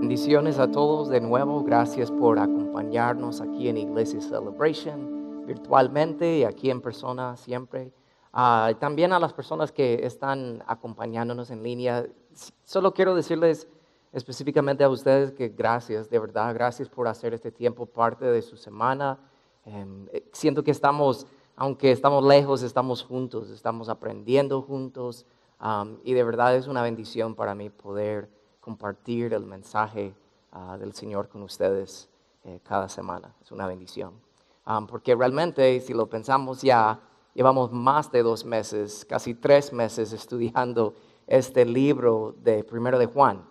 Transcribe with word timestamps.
Bendiciones 0.00 0.58
a 0.58 0.70
todos 0.70 1.10
de 1.10 1.20
nuevo. 1.20 1.62
Gracias 1.62 2.10
por 2.10 2.38
acompañarnos 2.38 3.42
aquí 3.42 3.68
en 3.68 3.76
Iglesia 3.76 4.18
Celebration, 4.22 5.44
virtualmente 5.46 6.38
y 6.38 6.44
aquí 6.44 6.70
en 6.70 6.80
persona 6.80 7.36
siempre. 7.36 7.92
Ah, 8.32 8.72
también 8.80 9.12
a 9.12 9.18
las 9.18 9.34
personas 9.34 9.70
que 9.70 10.06
están 10.06 10.64
acompañándonos 10.66 11.50
en 11.50 11.62
línea, 11.62 12.06
solo 12.64 12.94
quiero 12.94 13.14
decirles 13.14 13.68
específicamente 14.10 14.82
a 14.84 14.88
ustedes 14.88 15.32
que 15.32 15.50
gracias, 15.50 16.08
de 16.08 16.18
verdad, 16.18 16.54
gracias 16.54 16.88
por 16.88 17.06
hacer 17.06 17.34
este 17.34 17.52
tiempo 17.52 17.84
parte 17.84 18.24
de 18.24 18.40
su 18.40 18.56
semana. 18.56 19.18
Em, 19.66 20.08
eh, 20.12 20.24
siento 20.32 20.64
que 20.64 20.70
estamos, 20.70 21.26
aunque 21.56 21.92
estamos 21.92 22.24
lejos, 22.24 22.62
estamos 22.62 23.04
juntos, 23.04 23.50
estamos 23.50 23.90
aprendiendo 23.90 24.62
juntos 24.62 25.26
y 26.04 26.14
de 26.14 26.24
verdad 26.24 26.56
es 26.56 26.68
una 26.68 26.80
bendición 26.80 27.34
para 27.34 27.54
mí 27.54 27.68
poder 27.68 28.30
compartir 28.60 29.32
el 29.32 29.44
mensaje 29.44 30.14
ah, 30.52 30.76
del 30.78 30.92
Señor 30.92 31.28
con 31.28 31.42
ustedes 31.42 32.08
eh, 32.44 32.60
cada 32.62 32.88
semana. 32.88 33.34
Es 33.42 33.52
una 33.52 33.66
bendición. 33.66 34.12
porque 34.88 35.14
realmente, 35.16 35.80
si 35.80 35.92
lo 35.92 36.06
pensamos 36.08 36.62
ya, 36.62 37.00
llevamos 37.34 37.72
más 37.72 38.10
de 38.12 38.22
dos 38.22 38.44
meses, 38.44 39.04
casi 39.08 39.34
tres 39.34 39.72
meses 39.72 40.12
estudiando 40.12 40.94
este 41.26 41.64
libro 41.64 42.34
de 42.42 42.62
Primero 42.64 42.98
de 42.98 43.06
Juan. 43.06 43.44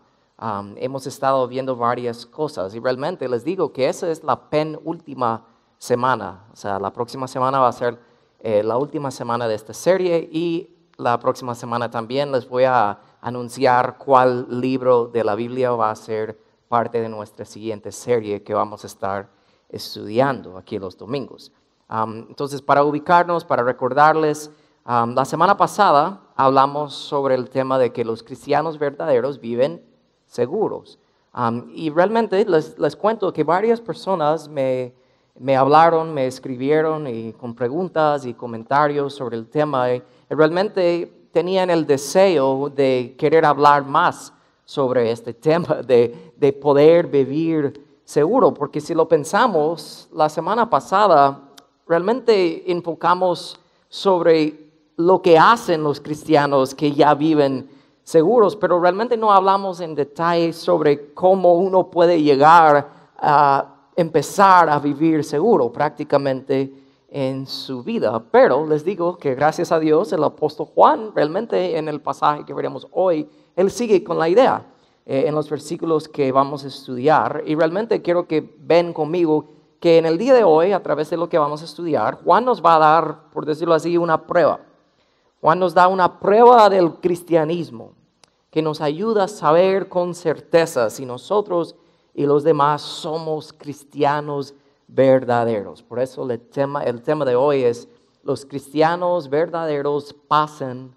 hemos 0.77 1.07
estado 1.07 1.47
viendo 1.47 1.75
varias 1.75 2.25
cosas 2.25 2.73
y 2.75 2.79
realmente 2.79 3.27
les 3.27 3.43
digo 3.43 3.73
que 3.73 3.89
esa 3.89 4.09
es 4.09 4.23
la 4.23 4.49
penúltima 4.49 5.45
semana. 5.77 6.45
O 6.53 6.55
sea, 6.55 6.79
la 6.79 6.91
próxima 6.93 7.27
semana 7.27 7.59
va 7.59 7.69
a 7.69 7.73
ser 7.73 7.99
eh, 8.39 8.63
la 8.63 8.77
última 8.77 9.11
semana 9.11 9.47
de 9.47 9.55
esta 9.55 9.73
serie 9.73 10.29
y 10.31 10.75
la 10.97 11.19
próxima 11.19 11.55
semana 11.55 11.89
también 11.89 12.31
les 12.31 12.47
voy 12.47 12.65
a 12.65 12.99
anunciar 13.21 13.97
cuál 13.97 14.47
libro 14.49 15.07
de 15.07 15.23
la 15.23 15.35
Biblia 15.35 15.71
va 15.71 15.91
a 15.91 15.95
ser 15.95 16.39
parte 16.67 17.01
de 17.01 17.09
nuestra 17.09 17.45
siguiente 17.45 17.91
serie 17.91 18.43
que 18.43 18.53
vamos 18.53 18.83
a 18.83 18.87
estar 18.87 19.29
estudiando 19.69 20.57
aquí 20.57 20.79
los 20.79 20.97
domingos. 20.97 21.51
entonces, 22.27 22.61
para 22.61 22.83
ubicarnos, 22.83 23.43
para 23.43 23.63
recordarles, 23.63 24.51
la 24.85 25.25
semana 25.25 25.57
pasada 25.57 26.21
hablamos 26.35 26.93
sobre 26.93 27.35
el 27.35 27.49
tema 27.49 27.77
de 27.77 27.91
que 27.91 28.05
los 28.05 28.23
cristianos 28.23 28.79
verdaderos 28.79 29.39
viven 29.39 29.83
seguros. 30.25 30.99
y 31.73 31.89
realmente 31.89 32.45
les, 32.45 32.77
les, 32.79 32.95
cuento 32.95 33.33
que 33.33 33.43
varias 33.43 33.81
personas 33.81 34.47
me, 34.47 34.93
me, 35.39 35.55
hablaron, 35.55 36.13
me 36.13 36.27
escribieron 36.27 37.07
y 37.07 37.33
con 37.33 37.53
preguntas 37.55 38.25
y 38.25 38.33
comentarios 38.33 39.13
sobre 39.13 39.37
el 39.37 39.47
tema. 39.47 39.93
Y 39.93 40.03
realmente 40.29 41.18
tenían 41.31 41.69
el 41.69 41.85
deseo 41.85 42.69
de 42.69 43.15
querer 43.17 43.45
hablar 43.45 43.85
más 43.85 44.33
sobre 44.65 45.11
este 45.11 45.33
tema, 45.33 45.75
de, 45.85 46.33
de 46.35 46.53
poder 46.53 47.07
vivir 47.07 48.01
seguro, 48.03 48.53
porque 48.53 48.81
si 48.81 48.93
lo 48.93 49.07
pensamos, 49.07 50.07
la 50.11 50.29
semana 50.29 50.69
pasada 50.69 51.41
realmente 51.87 52.71
enfocamos 52.71 53.59
sobre 53.87 54.69
lo 54.97 55.21
que 55.21 55.37
hacen 55.37 55.83
los 55.83 55.99
cristianos 55.99 56.75
que 56.75 56.91
ya 56.91 57.13
viven 57.13 57.69
seguros, 58.03 58.55
pero 58.55 58.79
realmente 58.79 59.15
no 59.15 59.31
hablamos 59.31 59.79
en 59.81 59.95
detalle 59.95 60.51
sobre 60.53 61.13
cómo 61.13 61.53
uno 61.53 61.89
puede 61.89 62.21
llegar 62.21 62.89
a 63.17 63.75
empezar 63.95 64.69
a 64.69 64.79
vivir 64.79 65.23
seguro 65.23 65.71
prácticamente 65.71 66.73
en 67.11 67.47
su 67.47 67.83
vida. 67.83 68.23
Pero 68.31 68.65
les 68.65 68.83
digo 68.83 69.17
que 69.17 69.35
gracias 69.35 69.71
a 69.71 69.79
Dios 69.79 70.11
el 70.13 70.23
apóstol 70.23 70.67
Juan 70.73 71.11
realmente 71.15 71.77
en 71.77 71.87
el 71.87 72.01
pasaje 72.01 72.45
que 72.45 72.53
veremos 72.53 72.87
hoy, 72.91 73.29
él 73.55 73.71
sigue 73.71 74.03
con 74.03 74.19
la 74.19 74.29
idea 74.29 74.65
eh, 75.05 75.23
en 75.27 75.35
los 75.35 75.49
versículos 75.49 76.07
que 76.07 76.31
vamos 76.31 76.63
a 76.63 76.67
estudiar. 76.67 77.43
Y 77.45 77.55
realmente 77.55 78.01
quiero 78.01 78.27
que 78.27 78.55
ven 78.59 78.93
conmigo 78.93 79.49
que 79.79 79.97
en 79.97 80.05
el 80.05 80.17
día 80.17 80.33
de 80.33 80.43
hoy, 80.43 80.71
a 80.71 80.83
través 80.83 81.09
de 81.09 81.17
lo 81.17 81.29
que 81.29 81.37
vamos 81.37 81.61
a 81.61 81.65
estudiar, 81.65 82.21
Juan 82.23 82.45
nos 82.45 82.63
va 82.63 82.75
a 82.75 82.79
dar, 82.79 83.29
por 83.31 83.45
decirlo 83.45 83.73
así, 83.73 83.97
una 83.97 84.27
prueba. 84.27 84.59
Juan 85.41 85.59
nos 85.59 85.73
da 85.73 85.87
una 85.87 86.19
prueba 86.19 86.69
del 86.69 86.95
cristianismo 86.95 87.93
que 88.51 88.61
nos 88.61 88.81
ayuda 88.81 89.25
a 89.25 89.27
saber 89.27 89.87
con 89.87 90.13
certeza 90.13 90.89
si 90.89 91.05
nosotros 91.05 91.75
y 92.13 92.25
los 92.25 92.43
demás 92.43 92.81
somos 92.81 93.53
cristianos 93.53 94.53
verdaderos. 94.89 95.83
Por 95.83 95.99
eso 95.99 96.29
el 96.29 96.39
tema, 96.39 96.83
el 96.83 97.01
tema 97.01 97.25
de 97.25 97.35
hoy 97.35 97.63
es 97.63 97.87
los 98.23 98.45
cristianos 98.45 99.29
verdaderos 99.29 100.13
pasan 100.27 100.95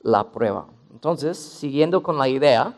la 0.00 0.30
prueba. 0.30 0.66
Entonces, 0.92 1.38
siguiendo 1.38 2.02
con 2.02 2.18
la 2.18 2.28
idea, 2.28 2.74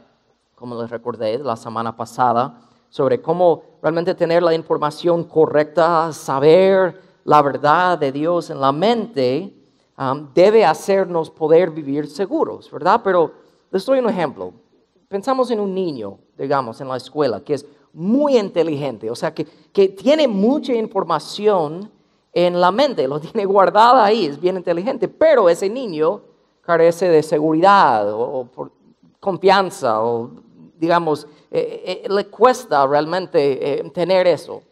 como 0.55 0.81
les 0.81 0.91
recordé 0.91 1.39
la 1.39 1.57
semana 1.57 1.97
pasada, 1.97 2.61
sobre 2.89 3.21
cómo 3.21 3.63
realmente 3.83 4.15
tener 4.15 4.43
la 4.43 4.55
información 4.55 5.25
correcta, 5.25 6.13
saber 6.13 7.01
la 7.25 7.43
verdad 7.43 7.99
de 7.99 8.13
Dios 8.13 8.51
en 8.51 8.61
la 8.61 8.71
mente, 8.73 9.53
um, 9.99 10.33
debe 10.33 10.65
hacernos 10.65 11.31
poder 11.31 11.71
vivir 11.71 12.07
seguros, 12.07 12.71
¿verdad? 12.71 13.01
Pero 13.03 13.33
les 13.71 13.85
doy 13.85 13.99
un 13.99 14.09
ejemplo. 14.09 14.53
Pensamos 15.09 15.51
en 15.51 15.61
un 15.61 15.75
niño, 15.75 16.19
digamos, 16.39 16.81
en 16.81 16.89
la 16.89 16.97
escuela, 16.97 17.41
que 17.41 17.55
es 17.55 17.67
muy 17.95 18.37
inteligente, 18.37 19.11
o 19.11 19.15
sea, 19.15 19.33
que, 19.33 19.47
que 19.73 19.89
tiene 19.89 20.29
mucha 20.29 20.75
información 20.75 21.91
en 22.35 22.61
la 22.61 22.71
mente, 22.73 23.09
lo 23.09 23.21
tiene 23.21 23.47
guardada 23.47 24.05
ahí, 24.05 24.27
es 24.27 24.41
bien 24.41 24.57
inteligente, 24.57 25.09
pero 25.09 25.49
ese 25.49 25.71
niño 25.71 26.21
carece 26.61 27.09
de 27.09 27.23
seguridad 27.23 28.13
o, 28.13 28.49
confianza 29.21 30.03
o, 30.03 30.31
digamos, 30.77 31.27
eh, 31.51 32.03
eh, 32.05 32.09
le 32.09 32.27
cuesta 32.27 32.87
realmente 32.87 33.81
eh, 33.81 33.91
tener 33.91 34.27
eso. 34.27 34.63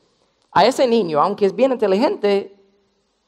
A 0.50 0.66
ese 0.66 0.87
niño, 0.87 1.22
aunque 1.22 1.47
es 1.47 1.54
bien 1.54 1.72
inteligente, 1.72 2.59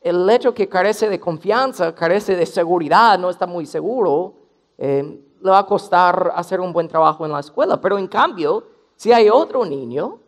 el 0.01 0.29
hecho 0.29 0.53
que 0.53 0.69
carece 0.69 1.09
de 1.09 1.19
confianza, 1.19 1.95
carece 1.95 2.37
de 2.37 2.45
seguridad, 2.45 3.19
no 3.19 3.31
está 3.31 3.47
muy 3.47 3.65
seguro, 3.65 4.35
le 4.77 5.51
va 5.51 5.61
a 5.61 5.67
costar 5.67 6.33
hacer 6.37 6.61
un 6.61 6.75
buen 6.75 6.89
trabajo 6.89 7.25
en 7.25 7.33
la 7.33 7.41
escuela. 7.41 7.81
Pero 7.81 7.97
en 7.97 8.07
cambio, 8.07 8.65
si 8.97 9.13
hay 9.13 9.29
otro 9.29 9.65
niño 9.65 10.21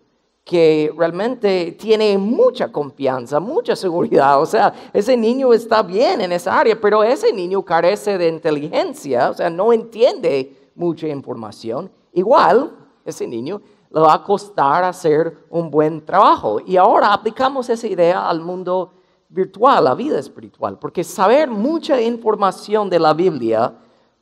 que 0.44 0.92
realmente 0.96 1.72
tiene 1.72 2.16
mucha 2.18 2.70
confianza, 2.70 3.40
mucha 3.40 3.74
seguridad, 3.74 4.40
o 4.40 4.46
sea, 4.46 4.72
ese 4.92 5.16
niño 5.16 5.52
está 5.52 5.82
bien 5.82 6.20
en 6.20 6.30
esa 6.30 6.58
área, 6.58 6.80
pero 6.80 7.02
ese 7.02 7.32
niño 7.32 7.64
carece 7.64 8.16
de 8.16 8.28
inteligencia, 8.28 9.30
o 9.30 9.34
sea, 9.34 9.50
no 9.50 9.72
entiende 9.72 10.70
mucha 10.76 11.08
información, 11.08 11.90
igual 12.12 12.76
ese 13.04 13.26
niño 13.26 13.60
le 13.90 14.00
va 14.00 14.14
a 14.14 14.22
costar 14.22 14.84
hacer 14.84 15.36
un 15.48 15.70
buen 15.70 16.04
trabajo. 16.04 16.60
Y 16.64 16.76
ahora 16.76 17.12
aplicamos 17.12 17.68
esa 17.70 17.86
idea 17.86 18.28
al 18.28 18.40
mundo 18.40 18.92
virtual, 19.28 19.84
la 19.84 19.94
vida 19.94 20.18
espiritual, 20.18 20.78
porque 20.78 21.02
saber 21.02 21.48
mucha 21.48 22.00
información 22.00 22.90
de 22.90 22.98
la 22.98 23.14
Biblia, 23.14 23.74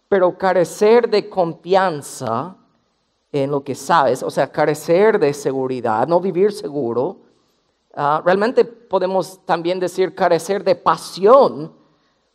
pero 0.09 0.37
carecer 0.39 1.09
de 1.09 1.29
confianza, 1.29 2.57
en 3.43 3.51
lo 3.51 3.65
que 3.65 3.75
sabes, 3.75 4.23
o 4.23 4.31
sea, 4.31 4.47
carecer 4.47 5.19
de 5.19 5.35
seguridad, 5.35 6.07
no 6.07 6.21
vivir 6.21 6.53
seguro. 6.53 7.17
Ah, 7.93 8.23
realmente 8.25 8.65
podemos 8.65 9.45
también 9.45 9.81
decir 9.81 10.15
carecer 10.15 10.63
de 10.63 10.77
pasión 10.77 11.73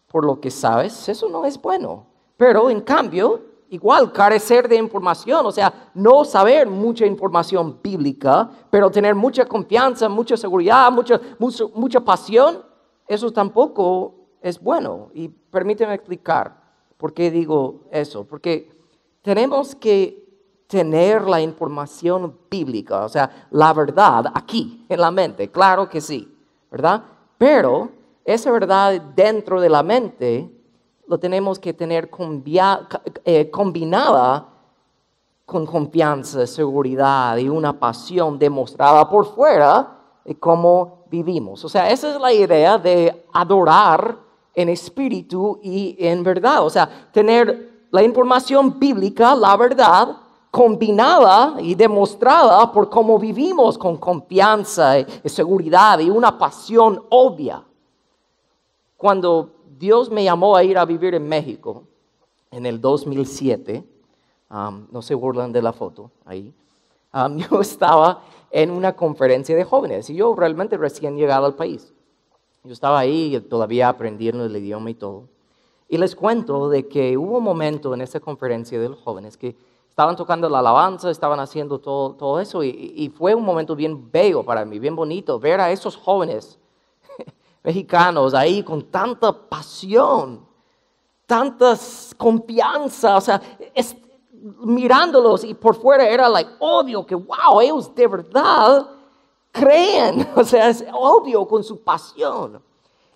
por 0.08 0.26
lo 0.26 0.42
que 0.42 0.52
sabes, 0.52 1.08
eso 1.08 1.30
no 1.30 1.46
es 1.46 1.62
bueno. 1.62 2.06
Pero 2.36 2.70
en 2.70 2.82
cambio, 2.82 3.42
igual 3.70 4.12
carecer 4.12 4.68
de 4.68 4.76
información, 4.76 5.46
o 5.46 5.54
sea, 5.54 5.90
no 5.94 6.26
saber 6.26 6.68
mucha 6.68 7.06
información 7.06 7.80
bíblica, 7.82 8.50
pero 8.70 8.92
tener 8.92 9.16
mucha 9.16 9.46
confianza, 9.46 10.10
mucha 10.10 10.36
seguridad, 10.36 10.92
mucha, 10.92 11.22
mucha 11.76 12.02
pasión, 12.02 12.62
eso 13.08 13.32
tampoco 13.32 14.16
es 14.42 14.60
bueno. 14.60 15.12
Y 15.14 15.30
permíteme 15.30 15.94
explicar 15.94 16.62
por 16.98 17.14
qué 17.14 17.32
digo 17.32 17.86
eso. 17.90 18.26
Porque 18.26 18.70
tenemos 19.22 19.76
que 19.76 20.29
tener 20.70 21.28
la 21.28 21.42
información 21.42 22.38
bíblica, 22.48 23.04
o 23.04 23.10
sea, 23.10 23.48
la 23.50 23.74
verdad 23.74 24.32
aquí 24.36 24.86
en 24.88 25.02
la 25.02 25.10
mente, 25.10 25.50
claro 25.50 25.90
que 25.90 26.00
sí, 26.00 26.32
¿verdad? 26.70 27.04
Pero 27.40 27.90
esa 28.24 28.52
verdad 28.52 29.02
dentro 29.16 29.60
de 29.60 29.68
la 29.68 29.82
mente 29.82 30.48
lo 31.08 31.18
tenemos 31.18 31.58
que 31.58 31.74
tener 31.74 32.12
eh, 33.26 33.50
combinada 33.50 34.48
con 35.44 35.66
confianza, 35.66 36.46
seguridad 36.46 37.36
y 37.38 37.50
una 37.50 37.80
pasión 37.80 38.38
demostrada 38.38 39.10
por 39.10 39.26
fuera 39.26 39.98
de 40.24 40.38
cómo 40.38 41.06
vivimos. 41.10 41.66
O 41.66 41.70
sea, 41.70 41.90
esa 41.90 42.14
es 42.14 42.22
la 42.22 42.32
idea 42.32 42.78
de 42.78 43.26
adorar 43.34 44.20
en 44.54 44.70
espíritu 44.70 45.60
y 45.64 45.96
en 45.98 46.22
verdad. 46.22 46.64
O 46.64 46.70
sea, 46.70 47.10
tener 47.12 47.88
la 47.90 48.04
información 48.04 48.80
bíblica, 48.80 49.34
la 49.34 49.58
verdad, 49.58 50.29
combinada 50.52 51.62
y 51.62 51.76
demostrada 51.76 52.72
por 52.72 52.90
cómo 52.90 53.20
vivimos 53.20 53.78
con 53.78 53.98
confianza 53.98 55.00
y 55.00 55.30
seguridad 55.30 56.00
y 56.00 56.10
una 56.10 56.38
pasión 56.38 57.04
obvia. 57.10 57.64
Cuando 58.98 59.52
Dios 59.78 60.10
me 60.10 60.24
llamó 60.24 60.56
a 60.56 60.64
ir 60.64 60.78
a 60.78 60.86
vivir 60.86 61.14
en 61.16 61.28
México 61.28 61.84
en 62.52 62.66
el 62.66 62.82
2007, 62.82 63.84
um, 64.50 64.88
no 64.92 65.02
se 65.02 65.14
burlan 65.14 65.52
de 65.52 65.62
la 65.62 65.72
foto 65.72 66.12
ahí, 66.26 66.54
um, 67.14 67.38
yo 67.50 67.62
estaba 67.62 68.22
en 68.52 68.72
una 68.72 68.96
conferencia 68.96 69.56
de 69.56 69.64
jóvenes 69.64 70.10
y 70.10 70.16
yo 70.16 70.36
realmente 70.36 70.78
recién 70.78 71.16
llegado 71.16 71.46
al 71.46 71.56
país. 71.56 71.94
Yo 72.64 72.74
estaba 72.74 73.00
ahí 73.00 73.40
todavía 73.50 73.88
aprendiendo 73.88 74.46
el 74.46 74.58
idioma 74.58 74.90
y 74.90 74.96
todo. 74.96 75.30
Y 75.88 75.98
les 75.98 76.16
cuento 76.16 76.70
de 76.70 76.88
que 76.88 77.18
hubo 77.18 77.38
un 77.38 77.44
momento 77.44 77.94
en 77.94 78.02
esa 78.02 78.20
conferencia 78.20 78.80
de 78.80 78.90
los 78.90 79.00
jóvenes 79.00 79.38
que 79.38 79.56
estaban 80.00 80.16
tocando 80.16 80.48
la 80.48 80.60
alabanza, 80.60 81.12
estaban 81.12 81.42
haciendo 81.42 81.78
todo, 81.78 82.14
todo 82.14 82.40
eso 82.40 82.64
y, 82.64 82.70
y 82.96 83.10
fue 83.10 83.36
un 83.36 83.44
momento 83.44 83.76
bien 83.76 84.10
bello 84.10 84.46
para 84.46 84.64
mí, 84.64 84.80
bien 84.80 84.96
bonito, 84.96 85.38
ver 85.42 85.60
a 85.60 85.70
esos 85.72 85.98
jóvenes 85.98 86.58
mexicanos 87.64 88.34
ahí 88.34 88.64
con 88.64 88.84
tanta 88.84 89.34
pasión, 89.34 90.48
tanta 91.26 91.78
confianza, 92.16 93.18
o 93.18 93.20
sea, 93.20 93.42
mirándolos 94.62 95.44
y 95.44 95.54
por 95.54 95.76
fuera 95.76 96.08
era 96.08 96.30
like 96.30 96.52
obvio 96.60 97.06
que 97.06 97.16
wow, 97.16 97.60
ellos 97.60 97.94
de 97.94 98.08
verdad 98.08 98.88
creen, 99.52 100.26
o 100.38 100.46
sea, 100.46 100.70
es 100.70 100.86
obvio 100.94 101.46
con 101.46 101.62
su 101.62 101.84
pasión. 101.84 102.62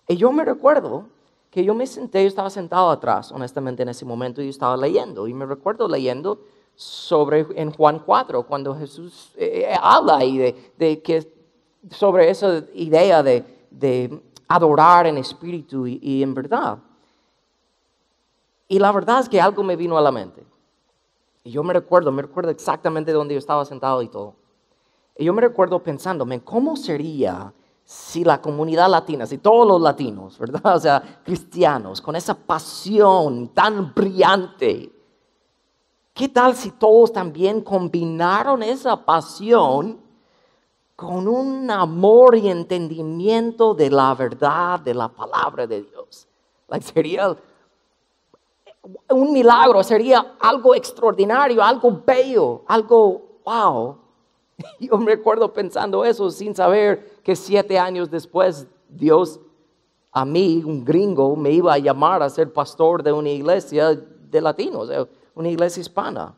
Y 0.06 0.18
yo 0.18 0.34
me 0.34 0.44
recuerdo 0.44 1.06
que 1.50 1.64
yo 1.64 1.74
me 1.74 1.88
senté, 1.88 2.24
yo 2.24 2.28
estaba 2.28 2.50
sentado 2.50 2.90
atrás, 2.90 3.32
honestamente, 3.32 3.84
en 3.84 3.88
ese 3.88 4.04
momento, 4.04 4.42
y 4.42 4.48
yo 4.48 4.50
estaba 4.50 4.76
leyendo, 4.76 5.30
y 5.30 5.34
me 5.34 5.46
recuerdo 5.46 5.88
leyendo 5.88 6.40
sobre 6.76 7.46
en 7.56 7.72
Juan 7.72 8.00
4, 8.00 8.44
cuando 8.44 8.76
Jesús 8.76 9.32
eh, 9.38 9.68
eh, 9.70 9.78
habla 9.82 10.18
ahí 10.18 10.38
de, 10.38 10.74
de, 10.78 11.02
que, 11.02 11.32
sobre 11.92 12.30
esa 12.30 12.64
idea 12.74 13.22
de, 13.22 13.46
de 13.70 14.22
adorar 14.48 15.08
en 15.08 15.18
espíritu 15.18 15.88
y, 15.88 16.00
y 16.02 16.24
en 16.24 16.34
verdad. 16.34 16.80
Y 18.68 18.80
la 18.80 18.92
verdad 18.92 19.20
es 19.20 19.30
que 19.30 19.40
algo 19.40 19.64
me 19.64 19.76
vino 19.76 19.98
a 19.98 20.02
la 20.02 20.12
mente. 20.12 20.44
Y 21.44 21.52
yo 21.52 21.64
me 21.64 21.74
recuerdo, 21.74 22.12
me 22.12 22.22
recuerdo 22.22 22.52
exactamente 22.52 23.12
dónde 23.12 23.36
yo 23.36 23.40
estaba 23.40 23.66
sentado 23.66 24.02
y 24.02 24.08
todo. 24.08 24.36
Y 25.18 25.26
yo 25.26 25.34
me 25.34 25.42
recuerdo 25.42 25.84
pensándome, 25.84 26.42
¿cómo 26.42 26.76
sería 26.76 27.54
si 27.86 28.24
la 28.24 28.42
comunidad 28.42 28.90
latina, 28.90 29.26
si 29.26 29.38
todos 29.38 29.68
los 29.68 29.82
latinos, 29.82 30.38
¿verdad? 30.40 30.76
O 30.76 30.80
sea, 30.80 31.22
cristianos, 31.24 32.02
con 32.02 32.16
esa 32.16 32.34
pasión 32.34 33.50
tan 33.50 33.94
brillante, 33.94 34.92
¿qué 36.14 36.30
tal 36.30 36.56
si 36.56 36.72
todos 36.72 37.12
también 37.12 37.62
combinaron 37.62 38.64
esa 38.64 39.04
pasión 39.04 40.00
con 40.96 41.28
un 41.28 41.70
amor 41.72 42.36
y 42.38 42.50
entendimiento 42.50 43.74
de 43.74 43.90
la 43.90 44.14
verdad 44.14 44.80
de 44.80 44.94
la 44.94 45.10
palabra 45.10 45.66
de 45.66 45.82
Dios? 45.82 46.28
Like, 46.68 46.86
sería 46.86 47.36
un 49.10 49.34
milagro, 49.34 49.84
sería 49.84 50.36
algo 50.40 50.76
extraordinario, 50.76 51.64
algo 51.64 52.02
bello, 52.06 52.64
algo 52.68 53.40
wow. 53.46 53.98
Yo 54.80 54.98
me 54.98 55.16
recuerdo 55.16 55.52
pensando 55.52 56.06
eso 56.06 56.30
sin 56.30 56.54
saber 56.56 57.22
que 57.24 57.36
siete 57.36 57.80
años 57.80 58.10
después 58.10 58.68
Dios 58.88 59.40
a 60.12 60.26
mí, 60.26 60.62
un 60.64 60.86
gringo, 60.86 61.36
me 61.36 61.50
iba 61.50 61.74
a 61.74 61.80
llamar 61.80 62.22
a 62.22 62.30
ser 62.30 62.54
pastor 62.54 63.02
de 63.02 63.12
una 63.12 63.30
iglesia 63.30 63.96
de 63.96 64.42
latinos, 64.42 64.88
una 65.36 65.50
iglesia 65.50 65.82
hispana. 65.82 66.36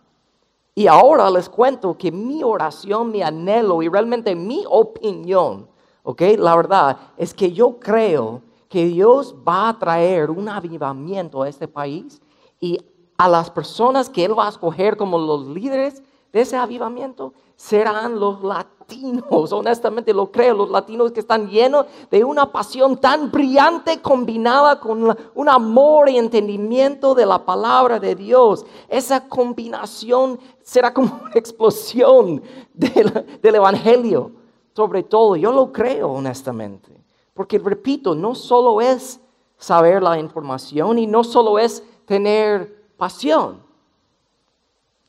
Y 0.73 0.87
ahora 0.87 1.29
les 1.29 1.47
cuento 1.47 1.97
que 1.97 2.11
mi 2.11 2.43
oración, 2.43 3.11
mi 3.11 3.21
anhelo 3.21 3.81
y 3.81 3.87
realmente 3.87 4.35
mi 4.35 4.63
opinión, 4.69 5.67
¿ok? 6.03 6.21
La 6.37 6.55
verdad 6.55 6.97
es 7.15 7.33
que 7.33 7.51
yo 7.53 7.79
creo 7.79 8.41
que 8.67 8.85
Dios 8.85 9.33
va 9.47 9.69
a 9.69 9.79
traer 9.79 10.29
un 10.29 10.49
avivamiento 10.49 11.41
a 11.41 11.47
este 11.47 11.67
país 11.67 12.21
y 12.59 12.77
a 13.17 13.29
las 13.29 13.49
personas 13.49 14.09
que 14.09 14.25
Él 14.25 14.37
va 14.37 14.47
a 14.47 14.49
escoger 14.49 14.97
como 14.97 15.17
los 15.17 15.47
líderes 15.47 16.03
ese 16.41 16.57
avivamiento 16.57 17.33
serán 17.55 18.19
los 18.19 18.43
latinos. 18.43 19.51
Honestamente 19.51 20.13
lo 20.13 20.31
creo, 20.31 20.53
los 20.53 20.69
latinos 20.69 21.11
que 21.11 21.21
están 21.21 21.49
llenos 21.49 21.85
de 22.11 22.23
una 22.23 22.51
pasión 22.51 22.97
tan 22.97 23.31
brillante 23.31 24.01
combinada 24.01 24.79
con 24.79 25.15
un 25.33 25.49
amor 25.49 26.09
y 26.09 26.17
entendimiento 26.17 27.15
de 27.15 27.25
la 27.25 27.45
palabra 27.45 27.99
de 27.99 28.15
Dios. 28.15 28.65
Esa 28.89 29.27
combinación 29.27 30.39
será 30.61 30.93
como 30.93 31.19
una 31.23 31.33
explosión 31.35 32.43
del, 32.73 33.39
del 33.41 33.55
Evangelio. 33.55 34.31
Sobre 34.73 35.03
todo, 35.03 35.35
yo 35.35 35.51
lo 35.51 35.71
creo 35.71 36.11
honestamente. 36.11 36.91
Porque 37.33 37.59
repito, 37.59 38.13
no 38.13 38.35
solo 38.35 38.81
es 38.81 39.21
saber 39.57 40.03
la 40.03 40.19
información 40.19 40.99
y 40.99 41.07
no 41.07 41.23
solo 41.23 41.57
es 41.59 41.83
tener 42.05 42.85
pasión. 42.97 43.63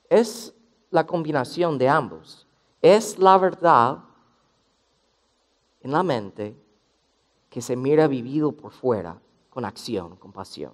Es 0.09 0.56
la 0.97 1.07
combinación 1.07 1.77
de 1.77 1.91
ambos. 1.91 2.47
Es 2.81 3.19
la 3.19 3.37
verdad 3.37 3.99
en 5.83 5.93
la 5.93 6.03
mente 6.03 6.57
que 7.51 7.61
se 7.61 7.77
mira 7.77 8.09
vivido 8.09 8.51
por 8.51 8.73
fuera 8.73 9.21
con 9.51 9.67
acción, 9.67 10.17
con 10.17 10.33
pasión. 10.33 10.73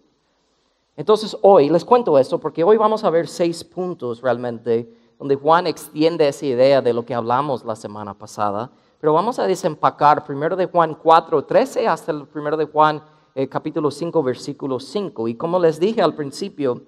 Entonces 0.96 1.36
hoy 1.42 1.68
les 1.68 1.84
cuento 1.84 2.16
esto 2.18 2.38
porque 2.38 2.62
hoy 2.62 2.76
vamos 2.76 3.02
a 3.02 3.10
ver 3.10 3.26
seis 3.26 3.64
puntos 3.64 4.20
realmente 4.20 4.88
donde 5.18 5.34
Juan 5.34 5.66
extiende 5.66 6.28
esa 6.28 6.46
idea 6.46 6.80
de 6.80 6.92
lo 6.92 7.04
que 7.04 7.14
hablamos 7.14 7.64
la 7.64 7.74
semana 7.74 8.14
pasada. 8.14 8.70
Pero 9.00 9.12
vamos 9.14 9.40
a 9.40 9.46
desempacar 9.48 10.24
primero 10.24 10.54
de 10.54 10.66
Juan 10.66 10.94
4, 10.94 11.44
13 11.44 11.88
hasta 11.88 12.12
el 12.12 12.28
primero 12.28 12.56
de 12.56 12.66
Juan 12.66 13.02
eh, 13.34 13.48
capítulo 13.48 13.90
5, 13.90 14.22
versículo 14.22 14.78
5. 14.78 15.26
Y 15.26 15.34
como 15.34 15.58
les 15.58 15.80
dije 15.80 16.00
al 16.00 16.14
principio, 16.14 16.82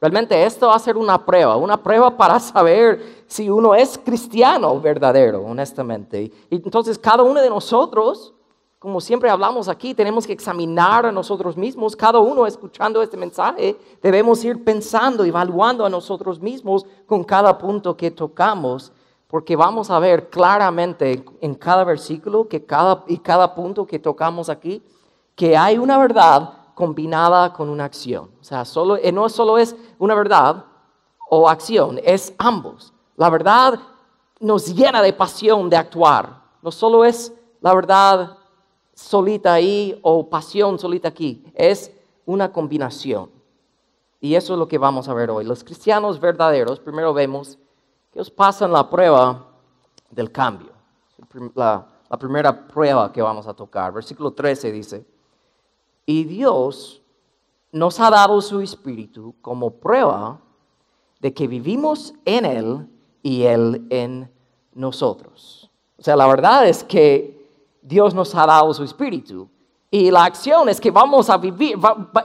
realmente 0.00 0.42
esto 0.44 0.68
va 0.68 0.76
a 0.76 0.78
ser 0.78 0.96
una 0.96 1.24
prueba, 1.24 1.56
una 1.56 1.82
prueba 1.82 2.16
para 2.16 2.40
saber 2.40 3.24
si 3.26 3.50
uno 3.50 3.74
es 3.74 3.98
cristiano 3.98 4.80
verdadero, 4.80 5.42
honestamente. 5.42 6.32
Y 6.50 6.56
entonces 6.56 6.98
cada 6.98 7.22
uno 7.22 7.40
de 7.40 7.50
nosotros, 7.50 8.34
como 8.78 9.00
siempre 9.00 9.28
hablamos 9.28 9.68
aquí, 9.68 9.94
tenemos 9.94 10.26
que 10.26 10.32
examinar 10.32 11.06
a 11.06 11.12
nosotros 11.12 11.56
mismos. 11.56 11.94
Cada 11.94 12.18
uno 12.18 12.46
escuchando 12.46 13.02
este 13.02 13.16
mensaje, 13.16 13.76
debemos 14.02 14.42
ir 14.44 14.64
pensando, 14.64 15.24
evaluando 15.24 15.84
a 15.84 15.90
nosotros 15.90 16.40
mismos 16.40 16.86
con 17.06 17.24
cada 17.24 17.58
punto 17.58 17.96
que 17.96 18.10
tocamos 18.10 18.92
porque 19.30 19.54
vamos 19.54 19.90
a 19.90 20.00
ver 20.00 20.28
claramente 20.28 21.24
en 21.40 21.54
cada 21.54 21.84
versículo 21.84 22.48
que 22.48 22.64
cada, 22.64 23.04
y 23.06 23.18
cada 23.18 23.54
punto 23.54 23.86
que 23.86 24.00
tocamos 24.00 24.48
aquí, 24.48 24.82
que 25.36 25.56
hay 25.56 25.78
una 25.78 25.98
verdad 25.98 26.59
combinada 26.80 27.52
con 27.52 27.68
una 27.68 27.84
acción. 27.84 28.30
O 28.40 28.42
sea, 28.42 28.64
solo, 28.64 28.96
eh, 28.96 29.12
no 29.12 29.28
solo 29.28 29.58
es 29.58 29.76
una 29.98 30.14
verdad 30.14 30.64
o 31.28 31.46
acción, 31.46 32.00
es 32.02 32.32
ambos. 32.38 32.94
La 33.16 33.28
verdad 33.28 33.78
nos 34.40 34.74
llena 34.74 35.02
de 35.02 35.12
pasión 35.12 35.68
de 35.68 35.76
actuar. 35.76 36.40
No 36.62 36.70
solo 36.70 37.04
es 37.04 37.34
la 37.60 37.74
verdad 37.74 38.38
solita 38.94 39.52
ahí 39.52 40.00
o 40.02 40.30
pasión 40.30 40.78
solita 40.78 41.08
aquí, 41.08 41.44
es 41.54 41.92
una 42.24 42.50
combinación. 42.50 43.28
Y 44.22 44.34
eso 44.34 44.54
es 44.54 44.58
lo 44.58 44.66
que 44.66 44.78
vamos 44.78 45.06
a 45.06 45.14
ver 45.14 45.30
hoy. 45.30 45.44
Los 45.44 45.62
cristianos 45.62 46.18
verdaderos, 46.18 46.80
primero 46.80 47.12
vemos 47.12 47.58
que 48.10 48.20
ellos 48.20 48.30
pasan 48.30 48.72
la 48.72 48.88
prueba 48.88 49.48
del 50.10 50.32
cambio. 50.32 50.72
La, 51.54 51.86
la 52.08 52.18
primera 52.18 52.66
prueba 52.66 53.12
que 53.12 53.20
vamos 53.20 53.46
a 53.46 53.52
tocar. 53.52 53.92
Versículo 53.92 54.32
13 54.32 54.72
dice, 54.72 55.06
y 56.06 56.24
Dios 56.24 57.02
nos 57.72 58.00
ha 58.00 58.10
dado 58.10 58.40
su 58.40 58.60
Espíritu 58.60 59.34
como 59.40 59.70
prueba 59.70 60.40
de 61.20 61.32
que 61.32 61.46
vivimos 61.46 62.14
en 62.24 62.44
Él 62.44 62.88
y 63.22 63.42
Él 63.42 63.86
en 63.90 64.30
nosotros. 64.74 65.70
O 65.98 66.02
sea, 66.02 66.16
la 66.16 66.26
verdad 66.26 66.66
es 66.66 66.82
que 66.82 67.40
Dios 67.82 68.14
nos 68.14 68.34
ha 68.34 68.46
dado 68.46 68.72
su 68.74 68.82
Espíritu. 68.82 69.48
Y 69.90 70.10
la 70.10 70.24
acción 70.24 70.68
es 70.68 70.80
que 70.80 70.90
vamos 70.90 71.28
a 71.28 71.36
vivir, 71.36 71.76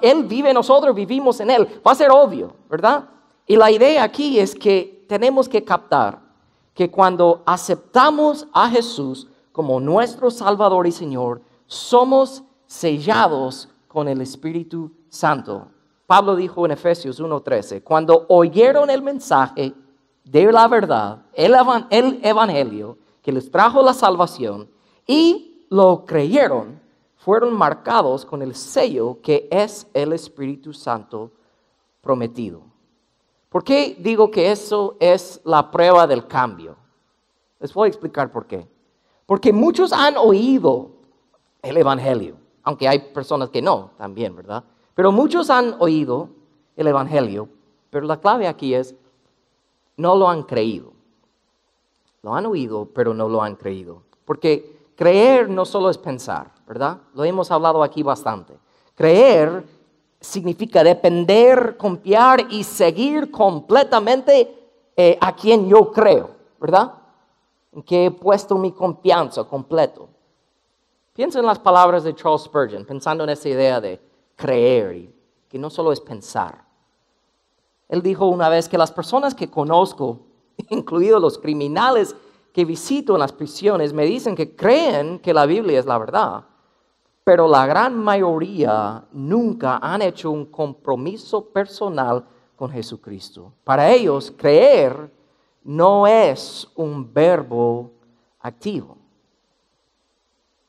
Él 0.01 0.23
vive 0.25 0.49
en 0.49 0.55
nosotros, 0.55 0.95
vivimos 0.95 1.39
en 1.39 1.49
Él. 1.49 1.81
Va 1.85 1.91
a 1.91 1.95
ser 1.95 2.11
obvio, 2.11 2.53
¿verdad? 2.69 3.09
Y 3.47 3.55
la 3.55 3.71
idea 3.71 4.03
aquí 4.03 4.39
es 4.39 4.55
que 4.55 5.05
tenemos 5.07 5.49
que 5.49 5.63
captar 5.63 6.19
que 6.73 6.91
cuando 6.91 7.41
aceptamos 7.45 8.47
a 8.53 8.69
Jesús 8.69 9.27
como 9.51 9.79
nuestro 9.79 10.29
Salvador 10.29 10.85
y 10.87 10.91
Señor, 10.91 11.41
somos 11.67 12.43
sellados 12.67 13.69
con 13.87 14.07
el 14.07 14.21
Espíritu 14.21 14.91
Santo. 15.09 15.69
Pablo 16.07 16.35
dijo 16.35 16.65
en 16.65 16.71
Efesios 16.71 17.19
1:13, 17.19 17.81
cuando 17.81 18.25
oyeron 18.29 18.89
el 18.89 19.01
mensaje 19.01 19.73
de 20.23 20.51
la 20.51 20.67
verdad, 20.67 21.23
el, 21.33 21.53
Evangelio 22.23 22.97
que 23.21 23.31
les 23.31 23.49
trajo 23.49 23.81
la 23.81 23.93
salvación 23.93 24.69
y 25.07 25.65
lo 25.69 26.05
creyeron, 26.05 26.79
fueron 27.15 27.53
marcados 27.53 28.25
con 28.25 28.41
el 28.41 28.53
sello 28.53 29.19
que 29.21 29.47
es 29.49 29.87
el 29.93 30.13
Espíritu 30.13 30.73
Santo 30.73 31.31
prometido. 32.01 32.61
¿Por 33.49 33.63
qué 33.63 33.95
digo 33.99 34.29
que 34.29 34.51
eso 34.51 34.97
es 34.99 35.41
la 35.43 35.71
prueba 35.71 36.05
del 36.05 36.27
cambio? 36.27 36.75
Les 37.59 37.73
voy 37.73 37.87
a 37.87 37.89
explicar 37.89 38.31
por 38.31 38.45
qué. 38.45 38.67
Porque 39.25 39.51
muchos 39.53 39.91
han 39.91 40.17
oído 40.17 40.91
el 41.63 41.77
Evangelio 41.77 42.44
aunque 42.65 42.87
hay 42.87 42.99
personas 42.99 43.49
que 43.51 43.61
no 43.61 43.91
también, 43.97 44.35
¿verdad? 44.35 44.63
Pero 44.95 45.11
muchos 45.11 45.49
han 45.49 45.75
oído 45.79 46.29
el 46.75 46.87
Evangelio, 46.87 47.47
pero 47.91 48.07
la 48.07 48.19
clave 48.19 48.47
aquí 48.47 48.73
es, 48.73 48.95
no 49.95 50.15
lo 50.15 50.27
han 50.27 50.43
creído. 50.43 50.91
lo 52.23 52.33
han 52.33 52.47
oído, 52.47 52.89
pero 52.91 53.13
no 53.13 53.29
lo 53.29 53.43
han 53.43 53.55
creído. 53.55 54.01
Porque 54.25 54.89
creer 54.95 55.47
no 55.47 55.63
solo 55.63 55.91
es 55.91 55.97
pensar, 55.99 56.51
¿verdad? 56.67 56.97
Lo 57.13 57.23
hemos 57.23 57.51
hablado 57.51 57.83
aquí 57.83 58.01
bastante. 58.01 58.57
Creer 58.95 59.63
significa 60.19 60.83
depender, 60.83 61.77
confiar 61.77 62.47
y 62.49 62.63
seguir 62.63 63.29
completamente 63.29 64.57
eh, 64.97 65.19
a 65.21 65.35
quien 65.35 65.67
yo 65.67 65.91
creo, 65.91 66.31
¿verdad? 66.59 66.93
En 67.71 67.83
que 67.83 68.05
he 68.05 68.11
puesto 68.11 68.57
mi 68.57 68.71
confianza 68.71 69.43
completo. 69.43 70.09
Piensa 71.15 71.39
en 71.39 71.45
las 71.45 71.59
palabras 71.59 72.03
de 72.03 72.13
Charles 72.13 72.41
Spurgeon, 72.41 72.83
pensando 72.83 73.23
en 73.23 73.29
esa 73.29 73.47
idea 73.47 73.79
de 73.79 74.01
creer, 74.35 75.09
que 75.47 75.57
no 75.57 75.69
solo 75.69 75.93
es 75.93 76.01
pensar. 76.01 76.65
Él 77.87 78.01
dijo 78.01 78.25
una 78.25 78.49
vez 78.49 78.67
que 78.67 78.77
las 78.77 78.91
personas 78.91 79.33
que 79.33 79.49
conozco, 79.49 80.19
incluidos 80.69 81.21
los 81.21 81.37
criminales 81.37 82.13
que 82.51 82.65
visito 82.65 83.13
en 83.13 83.21
las 83.21 83.31
prisiones, 83.31 83.93
me 83.93 84.03
dicen 84.03 84.35
que 84.35 84.57
creen 84.57 85.19
que 85.19 85.33
la 85.33 85.45
Biblia 85.45 85.79
es 85.79 85.85
la 85.85 85.97
verdad, 85.97 86.43
pero 87.23 87.47
la 87.47 87.65
gran 87.65 87.97
mayoría 87.97 89.05
nunca 89.13 89.77
han 89.77 90.01
hecho 90.01 90.31
un 90.31 90.47
compromiso 90.47 91.45
personal 91.45 92.25
con 92.57 92.69
Jesucristo. 92.69 93.53
Para 93.63 93.89
ellos, 93.89 94.33
creer 94.35 95.09
no 95.63 96.05
es 96.07 96.67
un 96.75 97.13
verbo 97.13 97.89
activo. 98.41 99.04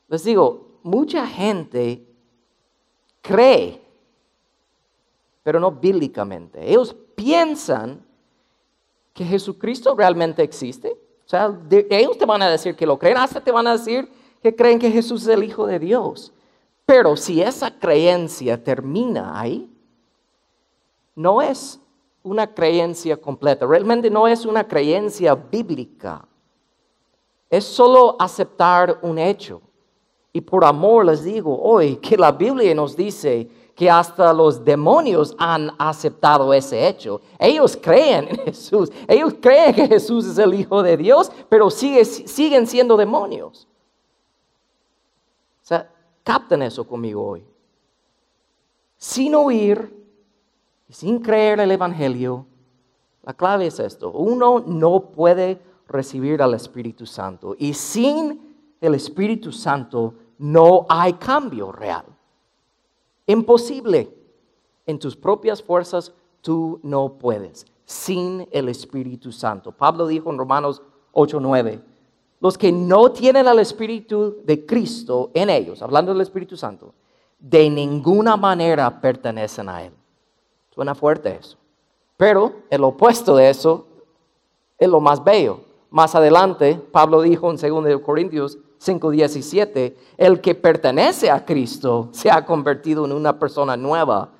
Les 0.07 0.23
digo, 0.23 0.79
mucha 0.83 1.27
gente 1.27 2.05
cree, 3.21 3.81
pero 5.43 5.59
no 5.59 5.71
bíblicamente. 5.71 6.69
Ellos 6.69 6.95
piensan 7.15 8.05
que 9.13 9.25
Jesucristo 9.25 9.95
realmente 9.95 10.43
existe. 10.43 10.97
O 11.25 11.29
sea, 11.29 11.59
ellos 11.89 12.17
te 12.17 12.25
van 12.25 12.41
a 12.41 12.49
decir 12.49 12.75
que 12.75 12.85
lo 12.85 12.97
creen, 12.97 13.17
hasta 13.17 13.41
te 13.41 13.51
van 13.51 13.67
a 13.67 13.73
decir 13.73 14.09
que 14.41 14.55
creen 14.55 14.79
que 14.79 14.91
Jesús 14.91 15.23
es 15.23 15.29
el 15.29 15.43
Hijo 15.43 15.67
de 15.67 15.79
Dios. 15.79 16.31
Pero 16.85 17.17
si 17.17 17.41
esa 17.41 17.77
creencia 17.77 18.63
termina 18.63 19.37
ahí, 19.37 19.69
no 21.15 21.41
es 21.41 21.81
una 22.23 22.53
creencia 22.53 23.17
completa, 23.17 23.65
realmente 23.65 24.09
no 24.09 24.27
es 24.27 24.45
una 24.45 24.65
creencia 24.65 25.35
bíblica. 25.35 26.25
Es 27.49 27.65
solo 27.65 28.15
aceptar 28.19 28.99
un 29.01 29.17
hecho. 29.17 29.61
Y 30.37 30.41
por 30.41 30.63
amor 30.63 31.03
les 31.03 31.23
digo 31.23 31.59
hoy 31.59 31.95
que 31.95 32.15
la 32.15 32.31
Biblia 32.31 32.75
nos 32.75 32.95
dice 32.95 33.49
que 33.73 33.89
hasta 33.89 34.31
los 34.31 34.63
demonios 34.63 35.35
han 35.39 35.71
aceptado 35.79 36.53
ese 36.53 36.87
hecho. 36.87 37.21
Ellos 37.39 37.75
creen 37.81 38.27
en 38.29 38.37
Jesús, 38.45 38.91
ellos 39.07 39.33
creen 39.41 39.73
que 39.73 39.87
Jesús 39.87 40.27
es 40.27 40.37
el 40.37 40.53
Hijo 40.53 40.83
de 40.83 40.95
Dios, 40.95 41.31
pero 41.49 41.71
siguen 41.71 42.67
siendo 42.67 42.95
demonios. 42.95 43.67
O 45.63 45.65
sea, 45.65 45.91
Capten 46.23 46.61
eso 46.61 46.85
conmigo 46.85 47.25
hoy. 47.25 47.43
Sin 48.95 49.33
oír 49.33 49.91
y 50.87 50.93
sin 50.93 51.17
creer 51.17 51.61
el 51.61 51.71
Evangelio, 51.71 52.45
la 53.23 53.33
clave 53.33 53.65
es 53.65 53.79
esto. 53.79 54.11
Uno 54.11 54.59
no 54.59 54.99
puede 54.99 55.59
recibir 55.87 56.43
al 56.43 56.53
Espíritu 56.53 57.07
Santo 57.07 57.55
y 57.57 57.73
sin 57.73 58.55
el 58.79 58.93
Espíritu 58.93 59.51
Santo 59.51 60.26
no 60.37 60.85
hay 60.89 61.13
cambio 61.13 61.71
real. 61.71 62.05
Imposible. 63.25 64.13
En 64.85 64.99
tus 64.99 65.15
propias 65.15 65.61
fuerzas 65.61 66.13
tú 66.41 66.79
no 66.83 67.13
puedes. 67.13 67.65
Sin 67.85 68.47
el 68.51 68.69
Espíritu 68.69 69.31
Santo. 69.31 69.71
Pablo 69.71 70.07
dijo 70.07 70.29
en 70.29 70.37
Romanos 70.37 70.81
8:9 71.13 71.81
los 72.39 72.57
que 72.57 72.71
no 72.71 73.11
tienen 73.11 73.47
al 73.47 73.59
Espíritu 73.59 74.37
de 74.43 74.65
Cristo 74.65 75.31
en 75.33 75.49
ellos, 75.49 75.81
hablando 75.81 76.11
del 76.11 76.21
Espíritu 76.21 76.55
Santo, 76.55 76.93
de 77.39 77.69
ninguna 77.69 78.37
manera 78.37 79.01
pertenecen 79.01 79.69
a 79.69 79.83
Él. 79.83 79.93
Suena 80.73 80.93
fuerte 80.93 81.35
eso. 81.39 81.57
Pero 82.15 82.53
el 82.69 82.83
opuesto 82.83 83.35
de 83.35 83.49
eso 83.49 83.87
es 84.77 84.87
lo 84.87 84.99
más 84.99 85.23
bello. 85.23 85.61
Más 85.89 86.13
adelante, 86.13 86.75
Pablo 86.91 87.21
dijo 87.21 87.49
en 87.49 87.57
2 87.57 88.01
Corintios 88.01 88.57
5:17, 88.79 89.95
el 90.17 90.41
que 90.41 90.55
pertenece 90.55 91.31
a 91.31 91.45
Cristo 91.45 92.09
se 92.11 92.29
ha 92.29 92.45
convertido 92.45 93.05
en 93.05 93.11
una 93.11 93.37
persona 93.37 93.75
nueva. 93.77 94.31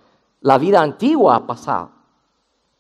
La 0.42 0.58
vida 0.58 0.82
antigua 0.82 1.36
ha 1.36 1.48
pasado 1.48 1.92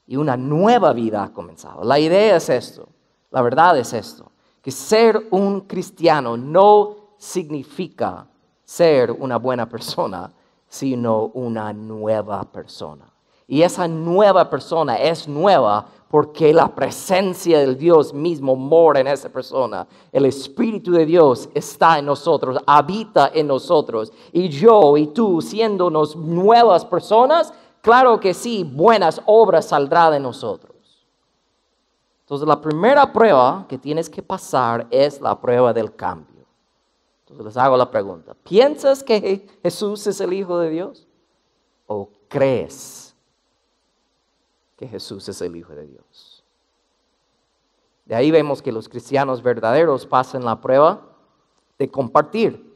y 0.05 0.15
una 0.15 0.37
nueva 0.37 0.93
vida 0.93 1.23
ha 1.23 1.33
comenzado. 1.33 1.83
La 1.83 1.99
idea 1.99 2.37
es 2.37 2.49
esto, 2.49 2.87
la 3.31 3.41
verdad 3.41 3.77
es 3.77 3.93
esto 3.93 4.31
que 4.67 4.71
ser 4.71 5.29
un 5.31 5.61
cristiano 5.61 6.35
no 6.35 7.13
significa 7.17 8.27
ser 8.65 9.13
una 9.13 9.37
buena 9.37 9.69
persona, 9.69 10.33
sino 10.67 11.27
una 11.27 11.71
nueva 11.71 12.43
persona. 12.51 13.09
Y 13.47 13.61
esa 13.61 13.87
nueva 13.87 14.49
persona 14.49 14.97
es 14.97 15.27
nueva 15.27 15.87
porque 16.09 16.53
la 16.53 16.73
presencia 16.73 17.59
del 17.59 17.77
Dios 17.77 18.13
mismo 18.13 18.55
mora 18.55 18.99
en 18.99 19.07
esa 19.07 19.29
persona. 19.29 19.87
El 20.11 20.25
Espíritu 20.25 20.91
de 20.91 21.05
Dios 21.05 21.49
está 21.53 21.99
en 21.99 22.05
nosotros, 22.05 22.57
habita 22.65 23.31
en 23.33 23.47
nosotros. 23.47 24.11
Y 24.31 24.49
yo 24.49 24.97
y 24.97 25.07
tú, 25.07 25.41
siéndonos 25.41 26.15
nuevas 26.15 26.85
personas, 26.85 27.53
claro 27.81 28.19
que 28.19 28.33
sí, 28.33 28.63
buenas 28.63 29.21
obras 29.25 29.67
saldrán 29.67 30.11
de 30.11 30.19
nosotros. 30.19 30.75
Entonces 32.21 32.47
la 32.47 32.59
primera 32.59 33.11
prueba 33.13 33.65
que 33.69 33.77
tienes 33.77 34.09
que 34.09 34.21
pasar 34.21 34.87
es 34.91 35.21
la 35.21 35.39
prueba 35.39 35.71
del 35.71 35.95
cambio. 35.95 36.45
Entonces 37.21 37.45
les 37.45 37.57
hago 37.57 37.77
la 37.77 37.89
pregunta, 37.89 38.33
¿piensas 38.43 39.03
que 39.03 39.47
Jesús 39.63 40.05
es 40.07 40.19
el 40.19 40.33
Hijo 40.33 40.59
de 40.59 40.69
Dios? 40.69 41.07
¿O 41.85 42.09
crees 42.27 43.06
que 44.77 44.87
Jesús 44.87 45.27
es 45.27 45.41
el 45.41 45.55
Hijo 45.55 45.73
de 45.73 45.87
Dios? 45.87 46.43
De 48.05 48.15
ahí 48.15 48.31
vemos 48.31 48.61
que 48.61 48.71
los 48.71 48.87
cristianos 48.87 49.43
verdaderos 49.43 50.05
pasan 50.05 50.45
la 50.45 50.61
prueba 50.61 51.01
de 51.77 51.91
compartir 51.91 52.67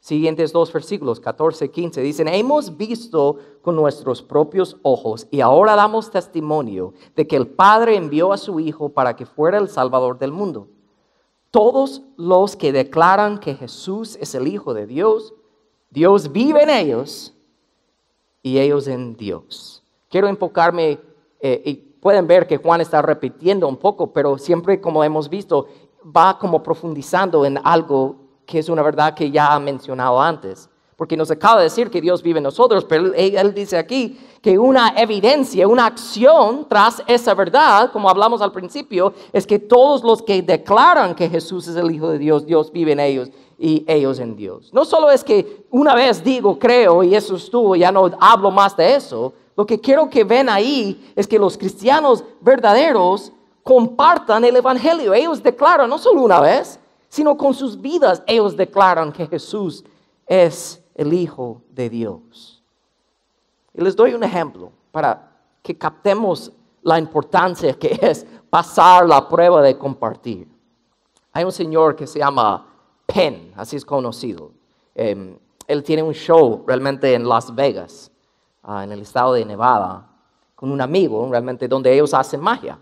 Siguientes 0.00 0.50
dos 0.50 0.72
versículos, 0.72 1.20
14 1.20 1.66
y 1.66 1.68
15, 1.68 2.00
dicen, 2.00 2.26
hemos 2.28 2.78
visto 2.78 3.36
con 3.60 3.76
nuestros 3.76 4.22
propios 4.22 4.78
ojos 4.80 5.26
y 5.30 5.42
ahora 5.42 5.76
damos 5.76 6.10
testimonio 6.10 6.94
de 7.14 7.26
que 7.26 7.36
el 7.36 7.46
Padre 7.46 7.96
envió 7.96 8.32
a 8.32 8.38
su 8.38 8.60
Hijo 8.60 8.88
para 8.88 9.14
que 9.14 9.26
fuera 9.26 9.58
el 9.58 9.68
Salvador 9.68 10.18
del 10.18 10.32
mundo. 10.32 10.68
Todos 11.50 12.00
los 12.16 12.56
que 12.56 12.72
declaran 12.72 13.38
que 13.38 13.54
Jesús 13.54 14.16
es 14.18 14.34
el 14.34 14.48
Hijo 14.48 14.72
de 14.72 14.86
Dios, 14.86 15.34
Dios 15.90 16.32
vive 16.32 16.62
en 16.62 16.70
ellos 16.70 17.34
y 18.42 18.58
ellos 18.58 18.88
en 18.88 19.16
Dios. 19.16 19.82
Quiero 20.08 20.28
enfocarme, 20.28 20.98
eh, 21.40 21.62
y 21.64 21.74
pueden 21.74 22.26
ver 22.26 22.46
que 22.46 22.56
Juan 22.56 22.80
está 22.80 23.02
repitiendo 23.02 23.68
un 23.68 23.76
poco, 23.76 24.12
pero 24.12 24.38
siempre 24.38 24.80
como 24.80 25.04
hemos 25.04 25.28
visto, 25.28 25.66
va 26.04 26.38
como 26.38 26.62
profundizando 26.62 27.44
en 27.44 27.58
algo 27.62 28.16
que 28.46 28.58
es 28.58 28.68
una 28.68 28.82
verdad 28.82 29.14
que 29.14 29.30
ya 29.30 29.54
ha 29.54 29.60
mencionado 29.60 30.20
antes. 30.20 30.68
Porque 30.96 31.16
nos 31.16 31.30
acaba 31.30 31.58
de 31.58 31.64
decir 31.64 31.88
que 31.88 32.00
Dios 32.00 32.22
vive 32.22 32.40
en 32.40 32.42
nosotros, 32.42 32.84
pero 32.84 33.14
él, 33.14 33.54
dice 33.54 33.78
aquí 33.78 34.20
que 34.42 34.58
una 34.58 34.92
evidencia, 34.98 35.66
una 35.66 35.86
acción 35.86 36.66
tras 36.68 37.02
esa 37.06 37.32
verdad, 37.32 37.90
como 37.90 38.10
hablamos 38.10 38.42
al 38.42 38.52
principio, 38.52 39.14
es 39.32 39.46
que 39.46 39.58
todos 39.58 40.02
los 40.02 40.20
que 40.20 40.42
declaran 40.42 41.14
que 41.14 41.30
Jesús 41.30 41.68
es 41.68 41.76
el 41.76 41.90
Hijo 41.90 42.10
de 42.10 42.18
Dios, 42.18 42.44
Dios 42.44 42.70
vive 42.70 42.92
en 42.92 43.00
ellos 43.00 43.30
y 43.58 43.82
ellos 43.86 44.18
en 44.18 44.36
Dios. 44.36 44.74
No 44.74 44.84
solo 44.84 45.10
es 45.10 45.24
que 45.24 45.64
una 45.70 45.94
vez 45.94 46.22
digo, 46.22 46.58
creo 46.58 47.02
y 47.02 47.14
eso 47.14 47.36
estuvo, 47.36 47.76
ya 47.76 47.90
no 47.90 48.10
hablo 48.20 48.50
más 48.50 48.76
de 48.76 48.94
eso. 48.94 49.32
Lo 49.60 49.66
que 49.66 49.78
quiero 49.78 50.08
que 50.08 50.24
ven 50.24 50.48
ahí 50.48 51.12
es 51.14 51.26
que 51.28 51.38
los 51.38 51.58
cristianos 51.58 52.24
verdaderos 52.40 53.30
compartan 53.62 54.42
el 54.42 54.56
Evangelio. 54.56 55.12
Ellos 55.12 55.42
declaran 55.42 55.90
no 55.90 55.98
solo 55.98 56.22
una 56.22 56.40
vez, 56.40 56.80
sino 57.10 57.36
con 57.36 57.52
sus 57.52 57.78
vidas 57.78 58.22
ellos 58.26 58.56
declaran 58.56 59.12
que 59.12 59.26
Jesús 59.26 59.84
es 60.26 60.82
el 60.94 61.12
Hijo 61.12 61.60
de 61.68 61.90
Dios. 61.90 62.62
Y 63.74 63.82
les 63.82 63.94
doy 63.94 64.14
un 64.14 64.24
ejemplo 64.24 64.72
para 64.92 65.30
que 65.62 65.76
captemos 65.76 66.50
la 66.80 66.98
importancia 66.98 67.74
que 67.74 67.98
es 68.00 68.26
pasar 68.48 69.06
la 69.06 69.28
prueba 69.28 69.60
de 69.60 69.76
compartir. 69.76 70.48
Hay 71.32 71.44
un 71.44 71.52
señor 71.52 71.94
que 71.94 72.06
se 72.06 72.18
llama 72.18 72.66
Penn, 73.04 73.52
así 73.56 73.76
es 73.76 73.84
conocido. 73.84 74.52
Em, 74.94 75.36
él 75.66 75.82
tiene 75.82 76.02
un 76.02 76.14
show 76.14 76.64
realmente 76.66 77.12
en 77.12 77.28
Las 77.28 77.54
Vegas, 77.54 78.09
ah, 78.62 78.84
en 78.84 78.92
el 78.92 79.02
estado 79.02 79.34
de 79.34 79.44
Nevada, 79.44 80.06
con 80.54 80.70
un 80.70 80.80
amigo, 80.80 81.26
realmente 81.30 81.68
donde 81.68 81.92
ellos 81.92 82.12
hacen 82.14 82.40
magia. 82.40 82.78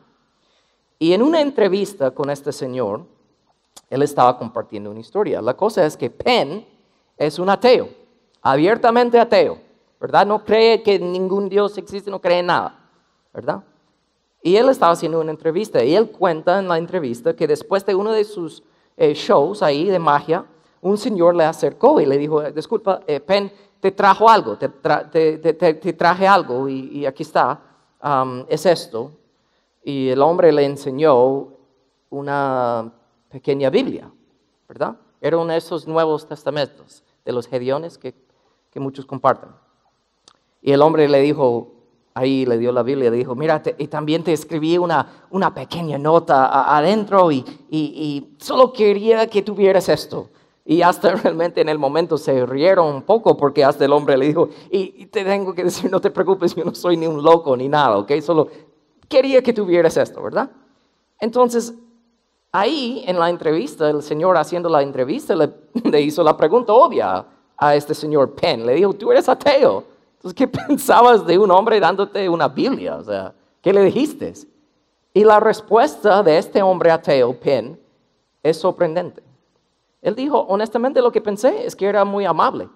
Y 0.99 1.13
en 1.13 1.23
una 1.23 1.41
entrevista 1.41 2.11
con 2.11 2.29
este 2.31 2.53
señor, 2.53 3.07
él 3.89 4.03
estaba 4.03 4.37
compartiendo 4.37 4.91
una 4.91 5.01
historia. 5.01 5.41
La 5.41 5.55
cosa 5.55 5.87
es 5.87 5.97
que 5.97 6.11
Penn 6.11 6.67
es 7.17 7.39
un 7.39 7.49
ateo, 7.49 7.89
abiertamente 8.43 9.19
ateo, 9.19 9.59
¿verdad? 10.01 10.27
No 10.27 10.45
cree 10.45 10.83
que 10.83 10.99
ningún 10.99 11.49
Dios 11.49 11.79
existe, 11.79 12.11
no 12.11 12.21
cree 12.21 12.41
en 12.41 12.47
nada, 12.47 12.79
¿verdad? 13.33 13.63
Y 14.43 14.57
él 14.57 14.69
estaba 14.69 14.93
haciendo 14.93 15.21
una 15.21 15.31
entrevista 15.31 15.83
y 15.85 15.95
él 15.95 16.11
cuenta 16.11 16.59
en 16.59 16.69
la 16.69 16.79
entrevista 16.79 17.35
que 17.35 17.47
después 17.47 17.85
de 17.85 17.95
uno 17.95 18.13
de 18.13 18.25
sus 18.25 18.63
eh, 18.97 19.15
shows 19.15 19.63
ahí 19.63 19.87
de 19.87 19.99
magia, 19.99 20.45
un 20.81 20.97
señor 20.97 21.35
le 21.35 21.45
acercó 21.45 22.01
y 22.01 22.07
le 22.07 22.19
dijo, 22.19 22.43
disculpa, 22.53 23.01
eh, 23.07 23.21
Penn, 23.21 23.51
te 23.81 23.93
trajo 23.93 24.29
algo, 24.29 24.57
te, 24.59 25.93
traje 25.93 26.27
algo 26.27 26.69
y, 26.69 27.07
aquí 27.07 27.23
está, 27.23 27.61
um, 28.03 28.45
es 28.49 28.67
esto. 28.67 29.13
Y 29.85 30.09
el 30.09 30.21
hombre 30.21 30.53
le 30.53 30.65
enseñó 30.65 31.49
una 32.11 32.93
pequeña 33.29 33.71
Biblia, 33.71 34.11
¿verdad? 34.69 34.97
Era 35.21 35.39
uno 35.39 35.53
de 35.53 35.59
esos 35.59 35.87
nuevos 35.87 36.27
testamentos 36.27 37.03
de 37.25 37.33
los 37.33 37.47
gediones 37.47 37.99
que, 37.99 38.15
muchos 38.75 39.07
comparten. 39.07 39.49
Y 40.63 40.71
el 40.71 40.83
hombre 40.83 41.09
le 41.09 41.21
dijo, 41.21 41.73
ahí 42.15 42.47
le 42.47 42.59
dio 42.59 42.71
la 42.71 42.85
Biblia, 42.85 43.11
le 43.11 43.17
dijo, 43.17 43.35
mira, 43.35 43.61
y 43.77 43.89
también 43.89 44.23
te 44.23 44.33
escribí 44.33 44.79
una, 44.79 45.05
pequeña 45.53 45.99
nota 45.99 46.77
adentro 46.77 47.33
y, 47.33 47.45
y, 47.69 48.37
solo 48.39 48.73
quería 48.73 49.27
que 49.27 49.43
tuvieras 49.43 49.89
esto. 49.89 50.31
Y 50.69 50.83
hasta 50.83 51.15
realmente 51.15 51.63
en 51.63 51.71
el 51.71 51.79
momento 51.79 52.19
se 52.19 52.45
rieron 52.45 52.95
un 52.95 53.03
poco 53.03 53.39
porque 53.39 53.65
hasta 53.65 53.87
el 53.87 53.93
hombre 53.95 54.19
le 54.19 54.27
dijo, 54.27 54.51
y, 54.71 55.07
te 55.07 55.25
tengo 55.25 55.55
que 55.55 55.65
decir, 55.65 55.91
no 55.91 55.99
te 55.99 56.11
preocupes, 56.11 56.55
yo 56.55 56.63
no 56.63 56.75
soy 56.75 56.99
ni 56.99 57.07
un 57.07 57.23
loco 57.23 57.57
ni 57.57 57.71
nada, 57.71 57.97
¿ok? 57.97 58.13
Solo 58.21 58.49
quería 59.09 59.43
que 59.43 59.55
tuvieras 59.55 59.97
esto, 59.97 60.23
¿verdad? 60.23 60.51
Entonces, 61.19 61.73
ahí 62.53 63.03
en 63.07 63.19
la 63.19 63.31
entrevista, 63.31 63.89
el 63.89 64.03
señor 64.03 64.37
haciendo 64.37 64.69
la 64.69 64.83
entrevista 64.83 65.35
le, 65.35 65.51
le 65.91 66.03
hizo 66.03 66.23
la 66.23 66.37
pregunta 66.37 66.75
obvia 66.75 67.25
a 67.57 67.75
este 67.75 67.95
señor 67.95 68.35
Penn. 68.35 68.67
Le 68.67 68.75
dijo, 68.75 68.93
tú 68.93 69.11
eres 69.11 69.27
ateo. 69.27 69.85
Entonces, 70.17 70.35
¿qué 70.35 70.49
pensabas 70.69 71.27
de 71.27 71.39
un 71.39 71.51
hombre 71.51 71.81
dándote 71.81 72.29
una 72.29 72.47
Biblia? 72.47 72.97
O 72.97 73.05
sea, 73.05 73.33
¿qué 73.63 73.73
le 73.73 73.85
dijiste? 73.85 74.35
Y 75.15 75.25
la 75.25 75.41
respuesta 75.41 76.23
de 76.23 76.37
este 76.37 76.61
hombre 76.61 76.91
ateo, 76.91 77.41
Penn, 77.41 77.81
es 78.43 78.59
sorprendente. 78.59 79.28
Él 80.09 80.15
dijo, 80.15 80.41
honestamente 80.41 81.03
lo 81.03 81.13
que 81.13 81.21
pensé 81.21 81.67
es 81.67 81.77
que 81.77 81.87
era 81.87 82.05
muy 82.05 82.25
amable, 82.25 82.69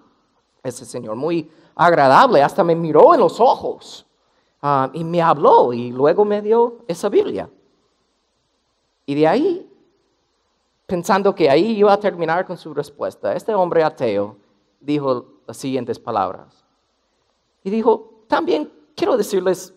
ese 0.61 0.85
señor, 0.85 1.15
muy 1.15 1.49
agradable, 1.75 2.43
hasta 2.43 2.63
me 2.63 2.75
miró 2.75 3.15
en 3.15 3.21
los 3.21 3.39
ojos 3.39 4.05
ah, 4.61 4.91
y 4.93 5.03
me 5.03 5.19
habló 5.19 5.73
y 5.73 5.91
luego 5.91 6.23
me 6.25 6.43
dio 6.43 6.77
esa 6.87 7.09
Biblia. 7.09 7.49
Y 9.07 9.15
de 9.15 9.27
ahí, 9.27 9.69
pensando 10.85 11.33
que 11.33 11.49
ahí 11.49 11.77
iba 11.77 11.91
a 11.91 11.99
terminar 11.99 12.45
con 12.45 12.55
su 12.55 12.71
respuesta, 12.71 13.33
este 13.33 13.55
hombre 13.55 13.83
ateo 13.83 14.37
dijo 14.79 15.25
las 15.47 15.57
siguientes 15.57 15.97
palabras. 15.97 16.63
Y 17.63 17.71
dijo, 17.71 18.25
también 18.27 18.71
quiero 18.95 19.17
decirles 19.17 19.73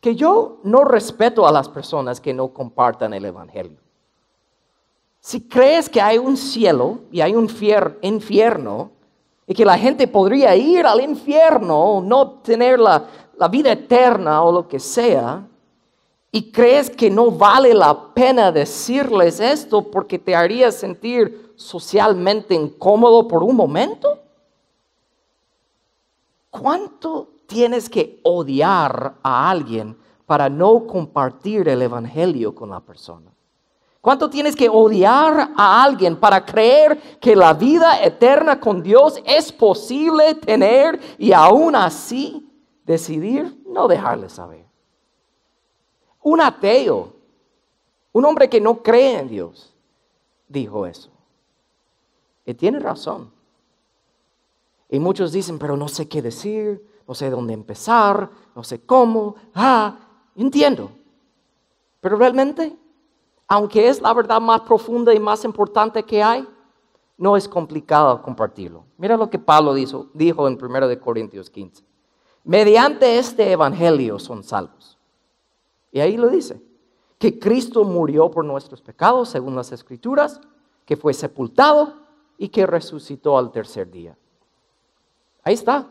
que 0.00 0.16
yo 0.16 0.60
no 0.62 0.84
respeto 0.84 1.46
a 1.46 1.52
las 1.52 1.68
personas 1.68 2.22
que 2.22 2.32
no 2.32 2.48
compartan 2.48 3.12
el 3.12 3.26
Evangelio. 3.26 3.79
Si 5.20 5.42
crees 5.42 5.88
que 5.88 6.00
hay 6.00 6.18
un 6.18 6.36
cielo 6.36 7.00
y 7.12 7.20
hay 7.20 7.34
un 7.34 7.48
infierno 8.02 8.90
y 9.46 9.54
que 9.54 9.64
la 9.64 9.78
gente 9.78 10.08
podría 10.08 10.56
ir 10.56 10.86
al 10.86 11.00
infierno 11.00 11.78
o 11.78 12.00
no 12.00 12.30
tener 12.40 12.78
la, 12.78 13.06
la 13.36 13.48
vida 13.48 13.72
eterna 13.72 14.42
o 14.42 14.52
lo 14.52 14.66
que 14.66 14.80
sea, 14.80 15.46
y 16.32 16.50
crees 16.50 16.88
que 16.88 17.10
no 17.10 17.30
vale 17.30 17.74
la 17.74 18.14
pena 18.14 18.52
decirles 18.52 19.40
esto 19.40 19.90
porque 19.90 20.18
te 20.18 20.34
haría 20.34 20.70
sentir 20.70 21.52
socialmente 21.56 22.54
incómodo 22.54 23.26
por 23.26 23.42
un 23.42 23.56
momento, 23.56 24.20
¿Cuánto 26.50 27.28
tienes 27.46 27.88
que 27.88 28.20
odiar 28.24 29.14
a 29.22 29.50
alguien 29.50 29.96
para 30.26 30.48
no 30.48 30.84
compartir 30.86 31.68
el 31.68 31.80
Evangelio 31.80 32.54
con 32.54 32.70
la 32.70 32.80
persona? 32.80 33.30
¿Cuánto 34.00 34.30
tienes 34.30 34.56
que 34.56 34.68
odiar 34.68 35.50
a 35.54 35.84
alguien 35.84 36.16
para 36.16 36.44
creer 36.44 37.18
que 37.20 37.36
la 37.36 37.52
vida 37.52 38.02
eterna 38.02 38.58
con 38.58 38.82
Dios 38.82 39.20
es 39.26 39.52
posible 39.52 40.34
tener 40.36 40.98
y 41.18 41.32
aún 41.32 41.76
así 41.76 42.50
decidir 42.84 43.62
no 43.66 43.86
dejarle 43.88 44.30
saber? 44.30 44.64
Un 46.22 46.40
ateo, 46.40 47.12
un 48.12 48.24
hombre 48.24 48.48
que 48.48 48.60
no 48.60 48.82
cree 48.82 49.18
en 49.18 49.28
Dios, 49.28 49.74
dijo 50.48 50.86
eso. 50.86 51.10
Y 52.46 52.54
tiene 52.54 52.78
razón. 52.78 53.30
Y 54.88 54.98
muchos 54.98 55.30
dicen, 55.30 55.58
pero 55.58 55.76
no 55.76 55.88
sé 55.88 56.08
qué 56.08 56.22
decir, 56.22 56.84
no 57.06 57.14
sé 57.14 57.28
dónde 57.28 57.52
empezar, 57.52 58.30
no 58.54 58.64
sé 58.64 58.80
cómo. 58.80 59.36
Ah, 59.54 59.98
entiendo. 60.34 60.90
Pero 62.00 62.16
realmente, 62.16 62.76
aunque 63.52 63.88
es 63.88 64.00
la 64.00 64.14
verdad 64.14 64.40
más 64.40 64.60
profunda 64.60 65.12
y 65.12 65.18
más 65.18 65.44
importante 65.44 66.04
que 66.04 66.22
hay, 66.22 66.46
no 67.18 67.36
es 67.36 67.48
complicado 67.48 68.22
compartirlo. 68.22 68.84
Mira 68.96 69.16
lo 69.16 69.28
que 69.28 69.40
Pablo 69.40 69.74
dijo, 69.74 70.06
dijo 70.14 70.46
en 70.46 70.56
1 70.56 71.00
Corintios 71.00 71.50
15. 71.50 71.84
Mediante 72.44 73.18
este 73.18 73.50
evangelio 73.50 74.20
son 74.20 74.44
salvos. 74.44 74.96
Y 75.90 75.98
ahí 75.98 76.16
lo 76.16 76.28
dice, 76.28 76.62
que 77.18 77.40
Cristo 77.40 77.82
murió 77.82 78.30
por 78.30 78.44
nuestros 78.44 78.80
pecados, 78.80 79.30
según 79.30 79.56
las 79.56 79.72
escrituras, 79.72 80.40
que 80.86 80.96
fue 80.96 81.12
sepultado 81.12 81.94
y 82.38 82.50
que 82.50 82.66
resucitó 82.66 83.36
al 83.36 83.50
tercer 83.50 83.90
día. 83.90 84.16
Ahí 85.42 85.54
está. 85.54 85.88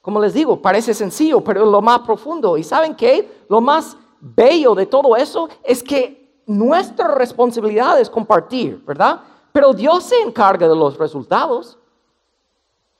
Como 0.00 0.18
les 0.18 0.34
digo, 0.34 0.60
parece 0.60 0.94
sencillo, 0.94 1.42
pero 1.42 1.62
es 1.62 1.70
lo 1.70 1.80
más 1.80 2.00
profundo. 2.00 2.58
¿Y 2.58 2.64
saben 2.64 2.96
qué? 2.96 3.44
Lo 3.48 3.60
más 3.60 3.96
bello 4.22 4.74
de 4.76 4.86
todo 4.86 5.16
eso 5.16 5.48
es 5.64 5.82
que 5.82 6.40
nuestra 6.46 7.08
responsabilidad 7.14 8.00
es 8.00 8.08
compartir, 8.08 8.82
¿verdad? 8.86 9.20
Pero 9.52 9.72
Dios 9.72 10.04
se 10.04 10.20
encarga 10.22 10.68
de 10.68 10.76
los 10.76 10.96
resultados. 10.96 11.76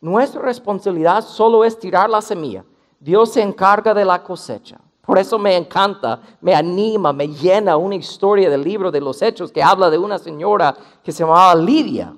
Nuestra 0.01 0.43
responsabilidad 0.43 1.25
solo 1.25 1.65
es 1.65 1.79
tirar 1.79 2.11
la 2.11 2.21
semilla. 2.21 2.65
Dios 2.99 3.33
se 3.33 3.41
encarga 3.41 3.95
de 3.95 4.05
la 4.05 4.23
cosecha. 4.23 4.81
Por 5.07 5.19
eso 5.19 5.39
me 5.39 5.57
encanta, 5.57 6.21
me 6.41 6.55
anima, 6.55 7.13
me 7.13 7.29
llena 7.29 7.77
una 7.77 7.95
historia 7.95 8.51
del 8.51 8.63
libro 8.63 8.91
de 8.91 9.01
los 9.01 9.23
Hechos 9.23 9.51
que 9.51 9.63
habla 9.63 9.91
de 9.91 9.99
una 9.99 10.19
señora 10.19 10.77
que 11.03 11.13
se 11.13 11.21
llamaba 11.21 11.55
Lidia. 11.55 12.15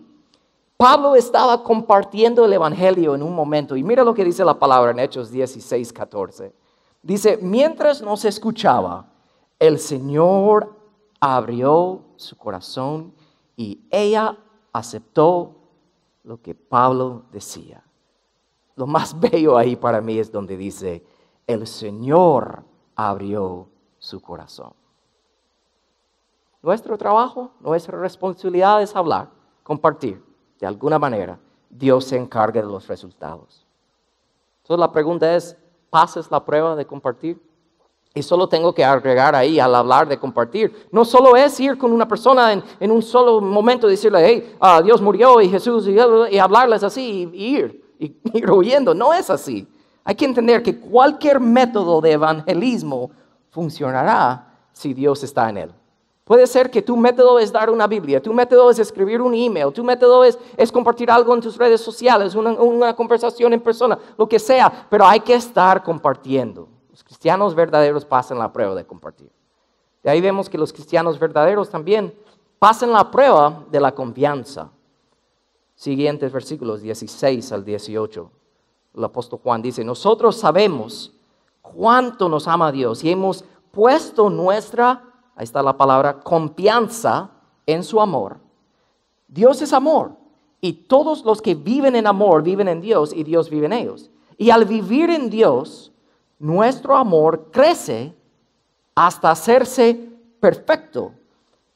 Pablo 0.77 1.15
estaba 1.15 1.63
compartiendo 1.63 2.45
el 2.45 2.53
Evangelio 2.53 3.15
en 3.15 3.23
un 3.23 3.35
momento 3.35 3.77
y 3.77 3.83
mira 3.83 4.03
lo 4.03 4.13
que 4.15 4.25
dice 4.25 4.45
la 4.45 4.59
palabra 4.59 4.91
en 4.91 4.99
Hechos 4.99 5.31
16, 5.31 5.93
14. 5.93 6.64
Dice, 7.05 7.39
mientras 7.43 8.01
nos 8.01 8.25
escuchaba, 8.25 9.07
el 9.59 9.79
Señor 9.79 10.75
abrió 11.21 12.01
su 12.17 12.35
corazón 12.35 13.13
y 13.57 13.87
ella 13.91 14.39
aceptó 14.73 15.55
lo 16.23 16.41
que 16.41 16.55
Pablo 16.55 17.25
decía. 17.31 17.85
Lo 18.75 18.87
más 18.87 19.21
bello 19.21 19.59
ahí 19.59 19.77
para 19.77 20.01
mí 20.01 20.19
es 20.19 20.33
donde 20.33 20.57
dice, 20.57 21.05
el 21.47 21.67
Señor 21.67 22.65
abrió 22.97 23.69
su 23.99 24.23
corazón. 24.23 24.73
Nuestro 26.63 26.97
trabajo, 26.97 27.51
nuestra 27.61 27.99
responsabilidad 27.99 28.81
es 28.81 28.97
hablar, 28.97 29.29
compartir 29.63 30.25
de 30.59 30.67
alguna 30.67 30.99
manera, 30.99 31.39
Dios 31.69 32.07
se 32.07 32.17
encarga 32.17 32.63
de 32.63 32.67
los 32.67 32.89
resultados. 32.89 33.67
Entonces 34.63 34.81
la 34.81 34.91
pregunta 34.91 35.37
es, 35.37 35.59
¿pasas 35.95 36.29
la 36.29 36.45
prueba 36.45 36.75
de 36.75 36.85
compartir? 36.85 37.41
Y 38.13 38.21
solo 38.21 38.49
tengo 38.49 38.75
que 38.75 38.85
agregar 38.85 39.37
ahí 39.37 39.61
al 39.61 39.73
hablar 39.77 40.09
de 40.09 40.19
compartir. 40.19 40.89
No 40.91 41.05
solo 41.05 41.37
es 41.37 41.61
ir 41.61 41.79
con 41.79 41.93
una 41.93 42.09
persona 42.09 42.53
en, 42.81 42.91
un 42.91 43.01
solo 43.01 43.41
momento 43.41 43.87
y 43.87 43.93
decirle, 43.93 44.19
hey, 44.27 44.57
ah, 44.59 44.83
Dios 44.83 45.01
murió 45.01 45.41
y 45.41 45.49
Jesús, 45.49 45.87
y, 45.87 46.37
hablarles 46.37 46.83
así 46.83 47.31
y, 47.33 47.45
ir, 47.45 47.95
y 48.01 48.17
ir 48.37 48.51
huyendo. 48.51 48.93
No 48.93 49.15
es 49.15 49.31
así. 49.31 49.69
Hay 50.03 50.17
que 50.17 50.25
entender 50.25 50.65
que 50.65 50.81
cualquier 50.81 51.39
método 51.39 52.01
de 52.01 52.11
evangelismo 52.11 53.13
funcionará 53.51 54.53
si 54.73 54.95
Dios 54.95 55.23
está 55.23 55.49
en 55.49 55.59
él. 55.59 55.75
Puede 56.25 56.47
ser 56.47 56.71
que 56.71 56.81
tu 56.81 56.97
método 56.97 57.39
es 57.39 57.53
dar 57.53 57.69
una 57.69 57.87
Biblia, 57.87 58.23
tu 58.23 58.33
método 58.33 58.71
es 58.71 58.79
escribir 58.79 59.21
un 59.21 59.35
email, 59.35 59.71
tu 59.73 59.85
método 59.85 60.25
es, 60.25 60.39
compartir 60.73 61.11
algo 61.11 61.35
en 61.35 61.43
tus 61.43 61.59
redes 61.59 61.83
sociales, 61.83 62.35
una, 62.35 62.53
una, 62.53 62.97
conversación 62.97 63.53
en 63.53 63.61
persona, 63.61 63.99
lo 64.17 64.27
que 64.27 64.39
sea, 64.39 64.87
pero 64.89 65.05
hay 65.05 65.21
que 65.21 65.35
estar 65.35 65.83
compartiendo. 65.83 66.67
Los 66.91 67.05
cristianos 67.05 67.55
verdaderos 67.55 68.07
pasan 68.07 68.39
la 68.39 68.51
prueba 68.51 68.75
de 68.75 68.87
compartir. 68.87 69.31
De 70.03 70.11
ahí 70.11 70.23
vemos 70.23 70.49
que 70.49 70.57
los 70.57 70.73
cristianos 70.73 71.19
verdaderos 71.19 71.69
también 71.69 72.15
pasan 72.59 72.93
la 72.93 73.11
prueba 73.11 73.63
de 73.71 73.81
la 73.81 73.95
confianza. 73.95 74.71
Siguientes 75.75 76.33
versículos 76.33 76.81
16 76.81 77.53
al 77.53 77.65
18. 77.65 78.31
El 78.97 79.05
apóstol 79.05 79.41
Juan 79.43 79.61
dice, 79.61 79.85
nosotros 79.85 80.37
sabemos 80.37 81.13
cuánto 81.61 82.31
nos 82.31 82.49
ama 82.49 82.73
Dios 82.73 83.05
y 83.05 83.11
hemos 83.11 83.45
puesto 83.71 84.31
nuestra 84.31 85.14
ahí 85.35 85.45
está 85.45 85.63
la 85.63 85.77
palabra, 85.77 86.21
confianza 86.21 87.31
en 87.67 87.83
su 87.83 88.01
amor. 88.01 88.39
Dios 89.29 89.61
es 89.63 89.73
amor 89.73 90.13
y 90.61 90.73
todos 90.73 91.25
los 91.25 91.43
que 91.43 91.55
viven 91.55 91.97
en 91.97 92.07
amor 92.07 92.43
viven 92.43 92.69
en 92.69 92.81
Dios 92.81 93.13
y 93.13 93.25
Dios 93.25 93.51
vive 93.51 93.67
en 93.67 93.73
ellos. 93.73 94.11
Y 94.37 94.51
al 94.51 94.65
vivir 94.65 95.11
en 95.11 95.31
Dios, 95.31 95.93
nuestro 96.39 96.97
amor 96.97 97.51
crece 97.51 98.15
hasta 98.95 99.31
hacerse 99.31 100.09
perfecto. 100.41 101.13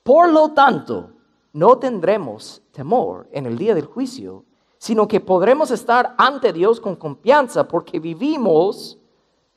Por 0.03 0.33
lo 0.33 0.51
tanto, 0.53 1.11
no 1.53 1.79
tendremos 1.79 2.63
temor 2.73 3.29
en 3.33 3.47
el 3.47 3.59
día 3.59 3.75
del 3.75 3.87
juicio, 3.87 4.45
sino 4.79 5.09
que 5.09 5.21
podremos 5.21 5.71
estar 5.71 6.15
ante 6.17 6.53
Dios 6.53 6.81
con 6.81 6.97
confianza 6.97 7.67
porque 7.67 7.99
vivimos 7.99 8.99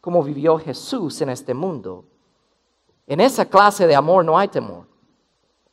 como 0.02 0.24
vivió 0.24 0.58
Jesús 0.58 1.22
en 1.22 1.30
este 1.30 1.54
mundo. 1.54 2.06
En 3.12 3.19
esa 3.19 3.43
clase 3.43 3.88
de 3.88 3.93
amor 3.93 4.24
no 4.24 4.38
hay 4.38 4.47
temor, 4.47 4.86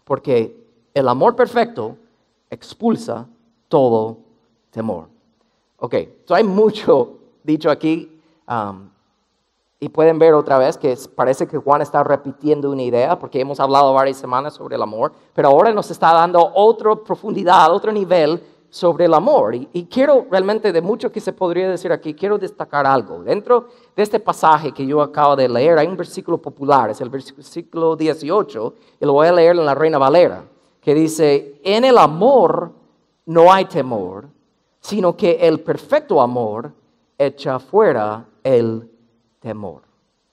porque 0.02 0.60
el 0.92 1.06
amor 1.06 1.36
perfecto 1.36 1.96
expulsa 2.50 3.28
todo 3.68 4.18
temor. 4.72 5.06
Ok, 5.76 5.94
so 6.24 6.34
hay 6.34 6.42
mucho 6.42 7.18
dicho 7.44 7.70
aquí 7.70 8.20
um, 8.48 8.90
y 9.78 9.88
pueden 9.88 10.18
ver 10.18 10.34
otra 10.34 10.58
vez 10.58 10.76
que 10.76 10.98
parece 11.14 11.46
que 11.46 11.58
Juan 11.58 11.80
está 11.80 12.02
repitiendo 12.02 12.72
una 12.72 12.82
idea 12.82 13.16
porque 13.16 13.40
hemos 13.40 13.60
hablado 13.60 13.94
varias 13.94 14.16
semanas 14.16 14.54
sobre 14.54 14.74
el 14.74 14.82
amor, 14.82 15.12
pero 15.32 15.46
ahora 15.46 15.72
nos 15.72 15.92
está 15.92 16.12
dando 16.12 16.50
otra 16.56 16.96
profundidad, 16.96 17.72
otro 17.72 17.92
nivel 17.92 18.42
sobre 18.70 19.06
el 19.06 19.14
amor. 19.14 19.54
Y, 19.54 19.86
quiero 19.90 20.26
realmente, 20.30 20.72
de 20.72 20.82
mucho 20.82 21.10
que 21.10 21.20
se 21.20 21.32
podría 21.32 21.68
decir 21.68 21.92
aquí, 21.92 22.14
quiero 22.14 22.38
destacar 22.38 22.86
algo. 22.86 23.22
Dentro 23.22 23.68
de 23.96 24.02
este 24.02 24.20
pasaje 24.20 24.72
que 24.72 24.86
yo 24.86 25.00
acabo 25.00 25.36
de 25.36 25.48
leer, 25.48 25.78
hay 25.78 25.86
un 25.86 25.96
versículo 25.96 26.38
popular, 26.38 26.90
es 26.90 27.00
el 27.00 27.08
versículo 27.08 27.96
18, 27.96 28.74
y 29.00 29.06
lo 29.06 29.12
voy 29.14 29.28
a 29.28 29.32
leer 29.32 29.56
en 29.56 29.64
la 29.64 29.74
Reina 29.74 29.98
Valera, 29.98 30.44
que 30.80 30.94
dice, 30.94 31.60
en 31.64 31.84
el 31.84 31.98
amor 31.98 32.72
no 33.26 33.52
hay 33.52 33.64
temor, 33.64 34.28
sino 34.80 35.16
que 35.16 35.32
el 35.32 35.60
perfecto 35.60 36.20
amor 36.20 36.72
echa 37.16 37.58
fuera 37.58 38.24
el 38.42 38.90
temor. 39.40 39.82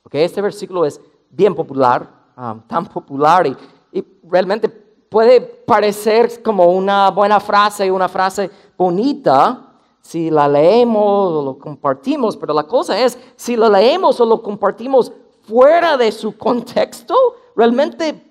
Okay, 0.04 0.24
este 0.24 0.42
versículo 0.42 0.86
es 0.86 1.02
bien 1.30 1.56
popular, 1.56 2.08
um, 2.38 2.62
tan 2.62 2.86
popular 2.86 3.48
y, 3.48 3.58
y 3.92 4.06
realmente 4.24 4.85
puede 5.10 5.42
parecer 5.42 6.42
como 6.42 6.66
una 6.72 7.12
buena 7.12 7.40
frase, 7.40 7.92
una 7.92 8.10
frase 8.10 8.50
bonita, 8.78 9.74
si 10.02 10.30
la 10.30 10.48
leemos 10.48 11.32
o 11.32 11.42
lo 11.44 11.58
compartimos, 11.58 12.38
pero 12.38 12.54
la 12.54 12.64
cosa 12.64 13.00
es, 13.00 13.18
si 13.36 13.56
la 13.56 13.70
leemos 13.70 14.20
o 14.20 14.26
lo 14.26 14.42
compartimos 14.42 15.12
fuera 15.42 15.98
de 15.98 16.12
su 16.12 16.38
contexto, 16.38 17.16
realmente, 17.56 18.22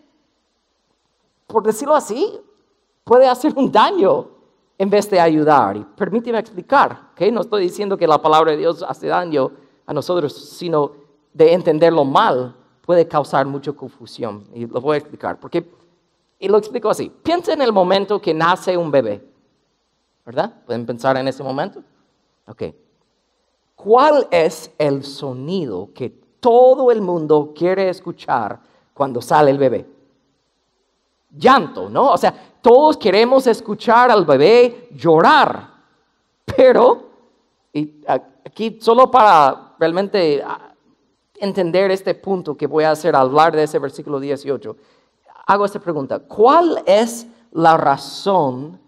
por 1.46 1.64
decirlo 1.64 1.94
así, 1.94 2.38
puede 3.02 3.26
hacer 3.26 3.52
un 3.56 3.70
daño 3.70 4.28
en 4.78 4.90
vez 4.90 5.08
de 5.10 5.20
ayudar. 5.20 5.94
Permíteme 5.96 6.38
explicar, 6.38 7.10
no 7.32 7.40
estoy 7.40 7.62
diciendo 7.62 7.96
que 7.96 8.06
la 8.06 8.20
palabra 8.20 8.52
de 8.52 8.58
Dios 8.58 8.84
hace 8.87 9.08
daño 9.08 9.50
a 9.87 9.92
nosotros, 9.92 10.32
sino 10.32 10.92
de 11.32 11.52
entenderlo 11.52 12.04
mal 12.04 12.54
puede 12.84 13.06
causar 13.06 13.46
mucha 13.46 13.72
confusión. 13.72 14.46
Y 14.54 14.66
lo 14.66 14.80
voy 14.80 14.94
a 14.94 14.98
explicar. 14.98 15.38
Porque, 15.40 15.68
y 16.44 16.48
lo 16.48 16.59
explico 16.59 16.90
así. 16.90 17.11
Piensa 17.22 17.54
en 17.54 17.62
el 17.62 17.72
momento 17.72 18.20
que 18.20 18.35
nace 18.35 18.76
un 18.76 18.90
bebé. 18.90 19.26
¿Verdad? 20.26 20.52
¿Pueden 20.66 20.85
pensar 20.85 21.16
en 21.16 21.26
ese 21.26 21.42
momento? 21.42 21.83
Ok. 22.46 22.64
¿Cuál 23.74 24.28
es 24.30 24.70
el 24.76 25.04
sonido 25.04 25.88
que 25.94 26.11
todo 26.40 26.90
el 26.90 27.00
mundo 27.00 27.54
quiere 27.57 27.88
escuchar 27.88 28.61
cuando 28.92 29.22
sale 29.22 29.52
el 29.52 29.57
bebé? 29.57 29.87
Llanto, 31.30 31.88
¿no? 31.88 32.12
O 32.12 32.18
sea, 32.18 32.35
todos 32.61 32.98
queremos 32.98 33.46
escuchar 33.46 34.11
al 34.11 34.26
bebé 34.26 34.88
llorar. 34.92 35.70
Pero, 36.44 37.09
y 37.72 38.02
aquí 38.07 38.78
solo 38.83 39.11
para 39.11 39.76
realmente 39.78 40.42
ah, 40.46 40.74
entender 41.37 41.90
este 41.90 42.14
punto 42.14 42.54
que 42.54 42.66
voy 42.66 42.85
a 42.85 42.90
hacer 42.90 43.16
al 43.16 43.28
hablar 43.28 43.57
de 43.57 43.62
ese 43.62 43.78
versículo 43.78 44.20
18, 44.20 44.76
hago 45.46 45.64
esta 45.64 45.80
pregunta. 45.80 46.18
¿Cuál 46.20 46.83
es 46.87 47.26
la 47.52 47.76
razón 47.76 48.80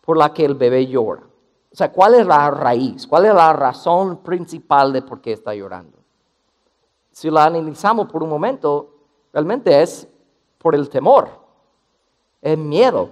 por 0.00 0.16
la 0.16 0.32
que 0.32 0.44
el 0.44 0.54
bebé 0.54 0.86
llora? 0.86 1.22
O 1.72 1.76
sea, 1.76 1.92
¿cuál 1.92 2.14
es 2.14 2.26
la 2.26 2.50
raíz? 2.50 3.06
¿Cuál 3.06 3.26
es 3.26 3.34
la 3.34 3.52
razón 3.52 4.18
principal 4.18 4.92
de 4.92 5.02
por 5.02 5.20
qué 5.20 5.32
está 5.32 5.54
llorando? 5.54 5.98
Si 7.12 7.30
la 7.30 7.44
analizamos 7.44 8.08
por 8.10 8.22
un 8.22 8.30
momento, 8.30 8.94
realmente 9.32 9.82
es 9.82 10.08
por 10.58 10.74
el 10.74 10.88
temor, 10.88 11.28
el 12.42 12.58
miedo 12.58 13.10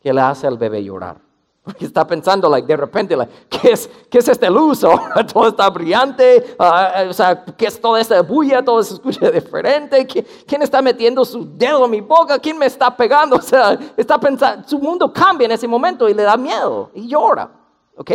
que 0.00 0.12
le 0.12 0.20
hace 0.20 0.46
al 0.46 0.56
bebé 0.56 0.82
llorar. 0.82 1.29
Porque 1.70 1.84
está 1.86 2.06
pensando, 2.06 2.48
like, 2.48 2.66
de 2.66 2.76
repente, 2.76 3.16
like, 3.16 3.32
¿qué, 3.48 3.72
es, 3.72 3.88
¿qué 4.10 4.18
es 4.18 4.28
esta 4.28 4.50
luz? 4.50 4.80
todo 5.32 5.48
está 5.48 5.68
brillante, 5.70 6.56
ah, 6.58 7.04
o 7.08 7.12
sea, 7.12 7.44
¿qué 7.44 7.66
es 7.66 7.80
toda 7.80 8.00
esta 8.00 8.20
bulla? 8.22 8.64
Todo 8.64 8.82
se 8.82 8.94
escucha 8.94 9.30
diferente. 9.30 10.06
¿Quién, 10.06 10.62
está 10.62 10.82
metiendo 10.82 11.24
su 11.24 11.46
dedo 11.56 11.84
en 11.84 11.90
mi 11.90 12.00
boca? 12.00 12.38
¿Quién 12.38 12.58
me 12.58 12.66
está 12.66 12.94
pegando? 12.94 13.36
O 13.36 13.42
sea, 13.42 13.78
está 13.96 14.18
pensando, 14.18 14.68
su 14.68 14.78
mundo 14.78 15.12
cambia 15.12 15.46
en 15.46 15.52
ese 15.52 15.68
momento 15.68 16.08
y 16.08 16.14
le 16.14 16.22
da 16.22 16.36
miedo 16.36 16.90
y 16.94 17.06
llora. 17.06 17.50
¿Ok? 17.96 18.10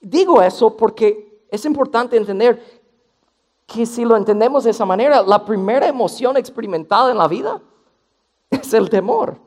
Digo 0.00 0.42
eso 0.42 0.76
porque 0.76 1.44
es 1.50 1.64
importante 1.64 2.16
entender 2.16 2.84
que 3.66 3.84
si 3.84 4.04
lo 4.04 4.16
entendemos 4.16 4.64
de 4.64 4.70
esa 4.70 4.84
manera, 4.84 5.22
la 5.22 5.44
primera 5.44 5.88
emoción 5.88 6.36
experimentada 6.36 7.10
en 7.10 7.18
la 7.18 7.26
vida 7.26 7.60
es 8.50 8.72
el 8.72 8.88
temor. 8.88 9.45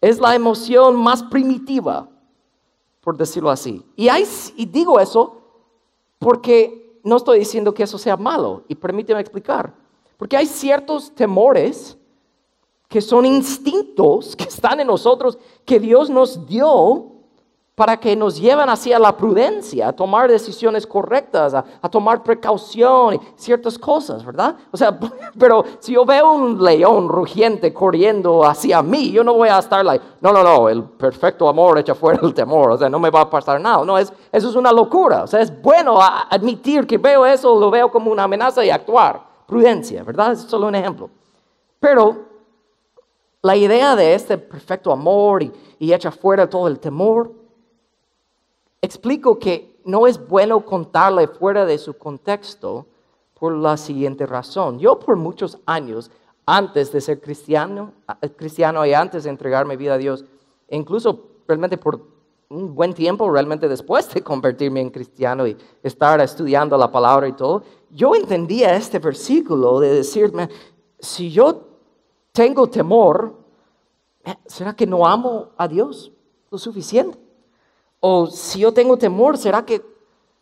Es 0.00 0.18
la 0.18 0.34
emoción 0.34 0.96
más 0.96 1.22
primitiva, 1.22 2.08
por 3.00 3.16
decirlo 3.16 3.50
así. 3.50 3.84
Y, 3.96 4.08
digo 4.66 4.98
eso 4.98 5.36
porque 6.18 7.00
no 7.02 7.16
estoy 7.16 7.38
diciendo 7.38 7.72
que 7.72 7.82
eso 7.82 7.98
sea 7.98 8.16
malo, 8.16 8.64
y 8.68 8.74
permíteme 8.74 9.20
explicar. 9.20 9.74
Porque 10.16 10.36
hay 10.36 10.46
ciertos 10.46 11.14
temores 11.14 11.96
que 12.88 13.00
son 13.00 13.24
instintos 13.24 14.36
que 14.36 14.44
están 14.44 14.80
en 14.80 14.86
nosotros, 14.86 15.38
que 15.64 15.80
Dios 15.80 16.10
nos 16.10 16.46
dio 16.46 17.09
para 17.80 17.96
que 17.96 18.14
nos 18.14 18.38
lleven 18.38 18.68
hacia 18.68 18.98
la 18.98 19.16
prudencia, 19.16 19.88
a 19.88 19.92
tomar 19.94 20.30
decisiones 20.30 20.86
correctas, 20.86 21.54
a, 21.54 21.88
tomar 21.88 22.22
precaución 22.22 23.14
y 23.14 23.20
ciertas 23.36 23.78
cosas, 23.78 24.22
¿verdad? 24.22 24.54
O 24.70 24.76
sea, 24.76 25.00
pero 25.38 25.64
si 25.78 25.94
yo 25.94 26.04
veo 26.04 26.30
un 26.30 26.62
león 26.62 27.08
rugiente 27.08 27.72
corriendo 27.72 28.44
hacia 28.44 28.82
mí, 28.82 29.10
yo 29.10 29.24
no 29.24 29.32
voy 29.32 29.48
a 29.48 29.58
estar 29.58 29.82
like, 29.82 30.04
no, 30.20 30.30
no, 30.30 30.44
no, 30.44 30.68
el 30.68 30.84
perfecto 30.84 31.48
amor 31.48 31.78
echa 31.78 31.94
fuera 31.94 32.20
el 32.22 32.34
temor, 32.34 32.72
o 32.72 32.76
sea, 32.76 32.90
no 32.90 32.98
me 32.98 33.08
va 33.08 33.22
a 33.22 33.30
pasar 33.30 33.58
nada. 33.58 33.82
No, 33.82 33.96
es, 33.96 34.12
eso 34.30 34.50
es 34.50 34.56
una 34.56 34.72
locura. 34.72 35.22
O 35.22 35.26
sea, 35.26 35.40
es 35.40 35.62
bueno 35.62 35.98
admitir 36.02 36.86
que 36.86 36.98
veo 36.98 37.24
eso, 37.24 37.58
lo 37.58 37.70
veo 37.70 37.90
como 37.90 38.12
una 38.12 38.24
amenaza 38.24 38.62
y 38.62 38.68
actuar. 38.68 39.22
Prudencia, 39.46 40.04
¿verdad? 40.04 40.32
Es 40.32 40.40
solo 40.40 40.66
un 40.66 40.74
ejemplo. 40.74 41.08
Pero 41.78 42.26
la 43.40 43.56
idea 43.56 43.96
de 43.96 44.12
este 44.12 44.36
perfecto 44.36 44.92
amor 44.92 45.42
y, 45.42 45.50
y 45.78 45.94
echa 45.94 46.10
fuera 46.10 46.46
todo 46.46 46.68
el 46.68 46.78
temor, 46.78 47.39
explico 48.82 49.38
que 49.38 49.80
no 49.84 50.06
es 50.06 50.26
bueno 50.26 50.64
contarle 50.64 51.28
fuera 51.28 51.64
de 51.64 51.78
su 51.78 51.94
contexto 51.94 52.86
por 53.38 53.54
la 53.54 53.76
siguiente 53.76 54.26
razón. 54.26 54.78
Yo 54.78 54.98
por 54.98 55.16
muchos 55.16 55.58
años, 55.66 56.10
antes 56.46 56.92
de 56.92 57.00
ser 57.00 57.20
cristiano, 57.20 57.92
cristiano 58.36 58.84
y 58.84 58.92
antes 58.92 59.24
de 59.24 59.30
entregar 59.30 59.66
mi 59.66 59.76
vida 59.76 59.94
a 59.94 59.98
Dios, 59.98 60.24
e 60.68 60.76
incluso 60.76 61.26
realmente 61.46 61.76
por 61.78 62.00
un 62.48 62.74
buen 62.74 62.92
tiempo, 62.92 63.30
realmente 63.30 63.68
después 63.68 64.12
de 64.12 64.22
convertirme 64.22 64.80
en 64.80 64.90
cristiano 64.90 65.46
y 65.46 65.56
estar 65.82 66.20
estudiando 66.20 66.76
la 66.76 66.90
palabra 66.90 67.28
y 67.28 67.32
todo, 67.32 67.62
yo 67.90 68.14
entendía 68.14 68.74
este 68.74 68.98
versículo 68.98 69.78
de 69.80 69.94
decirme, 69.94 70.48
si 70.98 71.30
yo 71.30 71.62
tengo 72.32 72.68
temor, 72.68 73.34
¿será 74.46 74.74
que 74.74 74.86
no 74.86 75.06
amo 75.06 75.50
a 75.56 75.68
Dios 75.68 76.12
lo 76.50 76.58
suficiente? 76.58 77.18
O 78.00 78.26
si 78.26 78.60
yo 78.60 78.72
tengo 78.72 78.96
temor, 78.96 79.36
¿será 79.36 79.64
que 79.64 79.82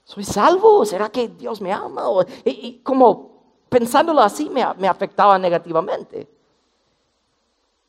soy 0.05 0.25
salvo? 0.25 0.85
¿Será 0.85 1.11
que 1.11 1.29
Dios 1.29 1.61
me 1.61 1.73
ama? 1.73 2.05
y, 2.45 2.81
como 2.83 3.29
pensándolo 3.69 4.21
así 4.21 4.49
me, 4.49 4.63
afectaba 4.63 5.39
negativamente. 5.39 6.29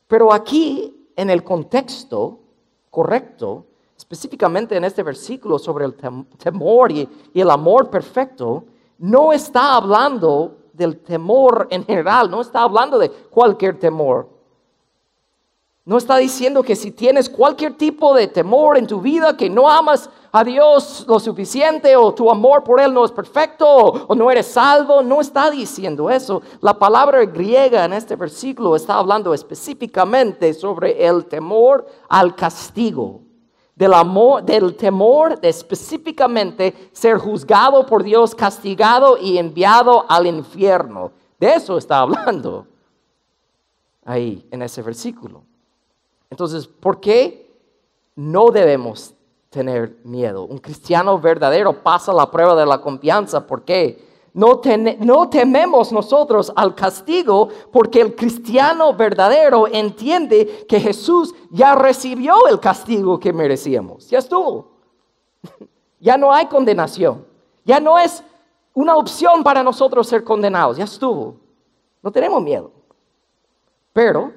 Pero 0.06 0.32
aquí, 0.32 1.08
en 1.14 1.30
el 1.30 1.44
contexto 1.44 2.40
correcto, 2.90 3.64
específicamente 3.96 4.76
en 4.76 4.84
este 4.84 5.02
versículo 5.02 5.58
sobre 5.58 5.84
el 5.84 5.94
temor 5.94 6.90
y, 6.90 7.08
y, 7.32 7.40
el 7.40 7.50
amor 7.50 7.88
perfecto, 7.88 8.64
no 8.98 9.32
está 9.32 9.76
hablando 9.76 10.58
del 10.72 10.98
temor 10.98 11.68
en 11.70 11.84
general, 11.84 12.30
no 12.30 12.40
está 12.40 12.62
hablando 12.62 12.98
de 12.98 13.08
cualquier 13.08 13.78
temor. 13.78 14.28
No 15.90 15.98
está 15.98 16.18
diciendo 16.18 16.62
que 16.62 16.76
si 16.76 16.92
tienes 16.92 17.28
cualquier 17.28 17.76
tipo 17.76 18.14
de 18.14 18.28
temor 18.28 18.78
en 18.78 18.86
tu 18.86 19.00
vida, 19.00 19.36
que 19.36 19.50
no 19.50 19.68
amas 19.68 20.08
a 20.30 20.44
Dios 20.44 21.04
lo 21.08 21.18
suficiente 21.18 21.96
o 21.96 22.14
tu 22.14 22.30
amor 22.30 22.62
por 22.62 22.80
Él 22.80 22.94
no 22.94 23.04
es 23.04 23.10
perfecto 23.10 23.66
o, 23.66 24.14
no 24.14 24.30
eres 24.30 24.46
salvo. 24.46 25.02
No 25.02 25.20
está 25.20 25.50
diciendo 25.50 26.08
eso. 26.08 26.42
La 26.60 26.78
palabra 26.78 27.24
griega 27.24 27.84
en 27.84 27.92
este 27.92 28.14
versículo 28.14 28.76
está 28.76 28.98
hablando 28.98 29.34
específicamente 29.34 30.54
sobre 30.54 31.04
el 31.04 31.24
temor 31.24 31.84
al 32.08 32.36
castigo. 32.36 33.22
Del, 33.74 33.92
amor, 33.92 34.44
del 34.44 34.76
temor 34.76 35.40
de 35.40 35.48
específicamente 35.48 36.90
ser 36.92 37.18
juzgado 37.18 37.84
por 37.84 38.04
Dios, 38.04 38.32
castigado 38.36 39.18
y 39.18 39.38
enviado 39.38 40.06
al 40.08 40.28
infierno. 40.28 41.10
De 41.40 41.52
eso 41.52 41.76
está 41.78 41.98
hablando 41.98 42.68
ahí 44.04 44.46
en 44.52 44.62
ese 44.62 44.82
versículo. 44.82 45.49
Entonces, 46.30 46.68
¿por 46.68 47.00
qué 47.00 47.50
no 48.14 48.50
debemos 48.50 49.14
tener 49.50 49.98
miedo? 50.04 50.44
Un 50.44 50.58
cristiano 50.58 51.18
verdadero 51.18 51.82
pasa 51.82 52.12
la 52.12 52.30
prueba 52.30 52.54
de 52.54 52.64
la 52.64 52.80
confianza. 52.80 53.46
¿Por 53.46 53.64
qué? 53.64 54.08
No, 54.32 54.60
tememos 55.28 55.90
nosotros 55.90 56.52
al 56.54 56.76
castigo 56.76 57.48
porque 57.72 58.00
el 58.00 58.14
cristiano 58.14 58.94
verdadero 58.94 59.66
entiende 59.66 60.64
que 60.68 60.78
Jesús 60.78 61.34
ya 61.50 61.74
recibió 61.74 62.46
el 62.46 62.60
castigo 62.60 63.18
que 63.18 63.32
merecíamos. 63.32 64.08
Ya 64.08 64.18
estuvo. 64.18 64.70
Ya 66.02 66.16
no 66.16 66.32
hay 66.32 66.46
condenación. 66.46 67.26
Ya 67.62 67.78
no 67.78 67.98
es 67.98 68.24
una 68.72 68.96
opción 68.96 69.44
para 69.44 69.62
nosotros 69.62 70.06
ser 70.06 70.24
condenados. 70.24 70.78
Ya 70.78 70.84
estuvo. 70.84 71.36
No 72.02 72.10
tenemos 72.10 72.42
miedo. 72.42 72.72
Pero, 73.92 74.32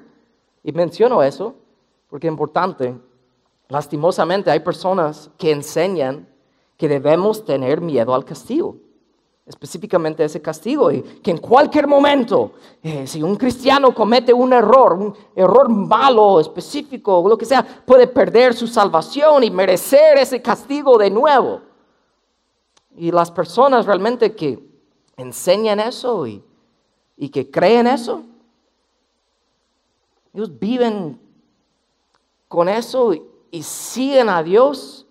y 0.62 0.72
menciono 0.72 1.22
eso 1.22 1.54
porque 2.14 2.28
es 2.28 2.30
importante, 2.30 2.96
lastimosamente 3.66 4.48
hay 4.48 4.60
personas 4.60 5.28
que 5.36 5.50
enseñan 5.50 6.28
que 6.76 6.86
debemos 6.86 7.44
tener 7.44 7.80
miedo 7.80 8.14
al 8.14 8.24
castigo. 8.24 8.76
Específicamente 9.44 10.22
ese 10.22 10.40
castigo. 10.40 10.92
Y 10.92 11.02
que 11.02 11.32
en 11.32 11.38
cualquier 11.38 11.88
momento, 11.88 12.52
eh, 12.84 13.04
si 13.08 13.20
un 13.20 13.34
cristiano 13.34 13.92
comete 13.92 14.32
un 14.32 14.52
error, 14.52 14.92
un 14.92 15.16
error 15.34 15.68
malo, 15.68 16.38
específico, 16.38 17.28
lo 17.28 17.36
que 17.36 17.46
sea, 17.46 17.66
puede 17.84 18.06
perder 18.06 18.54
su 18.54 18.68
salvación 18.68 19.42
y 19.42 19.50
merecer 19.50 20.16
ese 20.16 20.40
castigo 20.40 20.96
de 20.96 21.10
nuevo. 21.10 21.62
Y 22.96 23.10
las 23.10 23.32
personas 23.32 23.86
realmente 23.86 24.36
que 24.36 24.64
enseñan 25.16 25.80
eso 25.80 26.28
y 26.28 27.28
que 27.32 27.50
creen 27.50 27.88
eso, 27.88 28.22
ellos 30.32 30.56
viven 30.56 31.23
con 32.54 32.68
eso 32.68 33.12
y, 33.12 33.62
siguen 33.62 34.28
a 34.28 34.42
Dios 34.42 35.06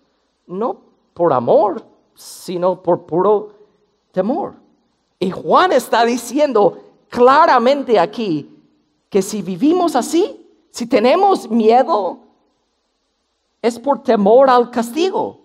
no 0.47 0.77
por 1.13 1.31
amor, 1.31 1.83
sino 2.13 2.81
por 2.81 3.05
puro 3.05 3.53
temor. 4.11 4.55
Y 5.19 5.31
Juan 5.31 5.71
está 5.71 6.03
diciendo 6.05 6.79
claramente 7.09 7.99
aquí 7.99 8.49
que 9.09 9.21
si 9.21 9.41
vivimos 9.41 9.95
así, 9.95 10.45
si 10.71 10.85
tenemos 10.85 11.49
miedo, 11.49 12.19
es 13.61 13.79
por 13.79 14.03
temor 14.03 14.49
al 14.49 14.71
castigo. 14.71 15.39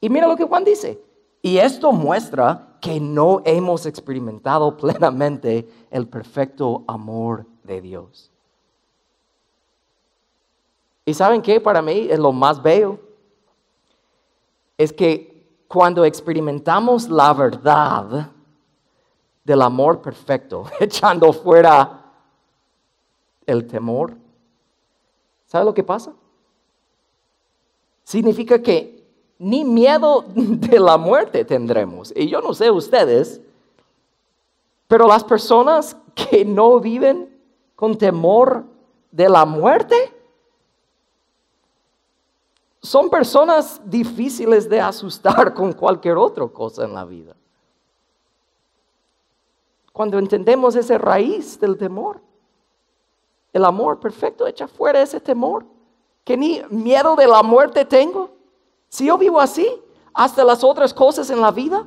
Y 0.00 0.08
mira 0.08 0.26
lo 0.26 0.36
que 0.36 0.44
Juan 0.44 0.64
dice. 0.64 1.02
Y 1.42 1.58
esto 1.58 1.92
muestra 1.92 2.78
que 2.80 2.98
no 3.00 3.42
hemos 3.44 3.84
experimentado 3.86 4.76
plenamente 4.76 5.68
el 5.90 6.08
perfecto 6.08 6.84
amor 6.86 7.46
de 7.62 7.80
Dios. 7.80 8.30
¿Y 11.08 11.14
saben 11.14 11.40
qué? 11.40 11.60
Para 11.60 11.80
mí 11.80 12.08
es 12.10 12.18
lo 12.18 12.32
más 12.32 12.60
bello. 12.60 12.98
Es 14.76 14.92
que 14.92 15.46
cuando 15.68 16.04
experimentamos 16.04 17.08
la 17.08 17.32
verdad 17.32 18.30
del 19.44 19.62
amor 19.62 20.02
perfecto, 20.02 20.64
echando 20.80 21.32
fuera 21.32 22.02
el 23.46 23.64
temor, 23.68 24.16
¿sabe 25.46 25.64
lo 25.64 25.72
que 25.72 25.84
pasa? 25.84 26.12
Significa 28.02 28.60
que 28.60 29.04
ni 29.38 29.64
miedo 29.64 30.24
de 30.34 30.80
la 30.80 30.96
muerte 30.96 31.44
tendremos. 31.44 32.12
Y 32.16 32.28
yo 32.28 32.40
no 32.40 32.52
sé 32.52 32.68
ustedes, 32.68 33.40
pero 34.88 35.06
las 35.06 35.22
personas 35.22 35.96
que 36.16 36.44
no 36.44 36.80
viven 36.80 37.32
con 37.76 37.96
temor 37.96 38.64
de 39.12 39.28
la 39.28 39.44
muerte, 39.44 40.15
son 42.86 43.10
personas 43.10 43.80
difíciles 43.84 44.68
de 44.68 44.80
asustar 44.80 45.52
con 45.52 45.72
cualquier 45.72 46.16
otra 46.16 46.46
cosa 46.46 46.84
en 46.84 46.94
la 46.94 47.04
vida. 47.04 47.34
Cuando 49.92 50.18
entendemos 50.18 50.76
esa 50.76 50.96
raíz 50.96 51.58
del 51.58 51.76
temor, 51.76 52.20
el 53.52 53.64
amor 53.64 53.98
perfecto 53.98 54.46
echa 54.46 54.68
fuera 54.68 55.02
ese 55.02 55.18
temor, 55.18 55.64
que 56.22 56.36
ni 56.36 56.62
miedo 56.70 57.16
de 57.16 57.26
la 57.26 57.42
muerte 57.42 57.84
tengo. 57.84 58.30
Si 58.88 59.06
yo 59.06 59.18
vivo 59.18 59.40
así, 59.40 59.66
hasta 60.14 60.44
las 60.44 60.62
otras 60.62 60.94
cosas 60.94 61.28
en 61.30 61.40
la 61.40 61.50
vida 61.50 61.86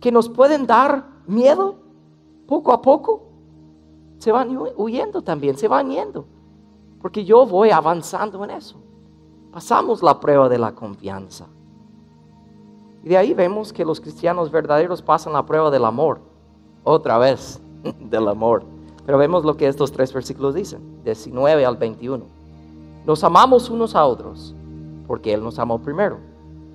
que 0.00 0.12
nos 0.12 0.28
pueden 0.28 0.64
dar 0.64 1.08
miedo, 1.26 1.76
poco 2.46 2.72
a 2.72 2.80
poco, 2.80 3.22
se 4.18 4.30
van 4.30 4.56
huyendo 4.76 5.22
también, 5.22 5.58
se 5.58 5.66
van 5.66 5.90
yendo, 5.90 6.24
porque 7.02 7.24
yo 7.24 7.44
voy 7.46 7.70
avanzando 7.70 8.44
en 8.44 8.50
eso 8.50 8.85
pasamos 9.56 10.02
la 10.02 10.20
prueba 10.20 10.50
de 10.50 10.58
la 10.58 10.72
confianza. 10.72 11.46
Y 13.02 13.08
de 13.08 13.16
ahí 13.16 13.32
vemos 13.32 13.72
que 13.72 13.86
los 13.86 14.02
cristianos 14.02 14.50
verdaderos 14.50 15.00
pasan 15.00 15.32
la 15.32 15.46
prueba 15.46 15.70
del 15.70 15.86
amor. 15.86 16.20
Otra 16.84 17.16
vez, 17.16 17.58
del 18.00 18.28
amor. 18.28 18.64
Pero 19.06 19.16
vemos 19.16 19.46
lo 19.46 19.56
que 19.56 19.66
estos 19.66 19.90
tres 19.90 20.12
versículos 20.12 20.54
dicen, 20.54 21.02
19 21.04 21.64
al 21.64 21.78
21. 21.78 22.22
Nos 23.06 23.24
amamos 23.24 23.70
unos 23.70 23.94
a 23.94 24.04
otros, 24.04 24.54
porque 25.06 25.32
Él 25.32 25.42
nos 25.42 25.58
amó 25.58 25.78
primero. 25.78 26.18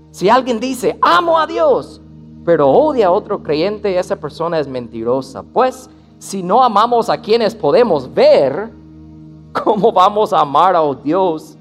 Si 0.09 0.27
alguien 0.27 0.59
dice, 0.59 0.97
amo 1.03 1.37
a 1.37 1.45
Dios, 1.45 2.01
pero 2.43 2.67
odia 2.67 3.09
a 3.09 3.11
otro 3.11 3.43
creyente, 3.43 3.95
esa 3.99 4.15
persona 4.15 4.57
es 4.57 4.67
mentirosa. 4.67 5.43
Pues 5.43 5.87
si 6.17 6.41
no 6.41 6.63
amamos 6.63 7.11
a 7.11 7.21
quienes 7.21 7.53
podemos 7.53 8.11
ver, 8.11 8.71
¿cómo 9.63 9.91
vamos 9.91 10.33
a 10.33 10.39
amar 10.39 10.75
a 10.75 10.81
Dios 10.95 11.59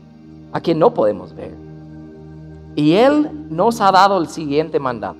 a 0.52 0.60
quien 0.60 0.78
no 0.78 0.92
podemos 0.92 1.34
ver. 1.34 1.54
Y 2.76 2.94
Él 2.94 3.30
nos 3.50 3.80
ha 3.80 3.90
dado 3.90 4.18
el 4.18 4.28
siguiente 4.28 4.78
mandato. 4.78 5.18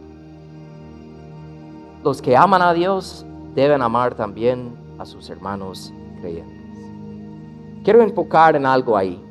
Los 2.03 2.23
que 2.23 2.37
aman 2.37 2.63
a 2.63 2.73
Dios 2.73 3.25
deben 3.55 3.83
amar 3.83 4.15
también 4.15 4.73
a 4.99 5.05
sus 5.05 5.29
hermanos 5.29 5.93
creyentes. 6.21 6.57
Quiero 7.85 8.03
enfocar 8.03 8.57
en 8.57 8.67
algo 8.67 8.97
ahí, 8.97 9.23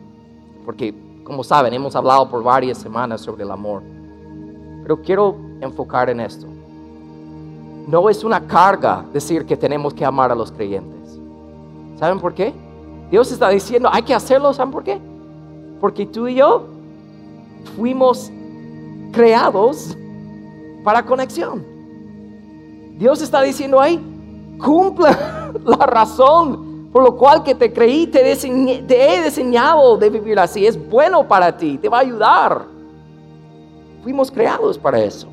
porque 0.66 0.94
como 1.24 1.44
saben, 1.44 1.74
hemos 1.74 1.96
hablado 1.96 2.28
por 2.28 2.44
varias 2.44 2.78
semanas 2.78 3.22
sobre 3.22 3.44
el 3.44 3.52
amor, 3.52 3.84
pero 4.82 5.02
quiero 5.02 5.36
enfocar 5.62 6.10
en 6.10 6.20
esto. 6.20 6.48
No 7.88 8.10
es 8.10 8.24
una 8.24 8.46
carga 8.46 9.06
decir 9.14 9.46
que 9.46 9.56
tenemos 9.56 9.94
que 9.94 10.06
amar 10.06 10.32
a 10.32 10.36
los 10.36 10.52
creyentes. 10.52 11.20
¿Saben 11.98 12.20
por 12.20 12.34
qué? 12.34 12.54
Dios 13.10 13.32
está 13.32 13.50
diciendo, 13.50 13.90
hay 13.92 14.04
que 14.04 14.14
hacerlo, 14.14 14.54
¿saben 14.54 14.72
por 14.72 14.84
qué? 14.84 15.00
Porque 15.80 16.06
tú 16.06 16.28
y 16.28 16.36
yo 16.36 16.68
fuimos 17.76 18.32
creados 19.12 19.98
para 20.84 21.06
conexión. 21.06 21.64
Dios 22.98 23.22
está 23.22 23.42
diciendo 23.42 23.80
ahí, 23.80 24.00
cumple 24.60 25.10
la 25.66 25.86
razón 25.86 26.70
por 26.92 27.04
lo 27.04 27.16
cual 27.16 27.44
que 27.44 27.54
te 27.54 27.72
creí, 27.72 28.08
te, 28.08 28.32
he 28.32 29.24
diseñado 29.24 29.98
de 29.98 30.10
vivir 30.10 30.40
así. 30.40 30.66
Es 30.66 30.90
bueno 30.90 31.28
para 31.28 31.56
ti, 31.56 31.78
te 31.78 31.88
va 31.88 31.98
a 31.98 32.02
ayudar. 32.02 32.66
Fuimos 34.04 34.32
creados 34.32 34.78
para 34.78 35.00
eso. 35.00 35.28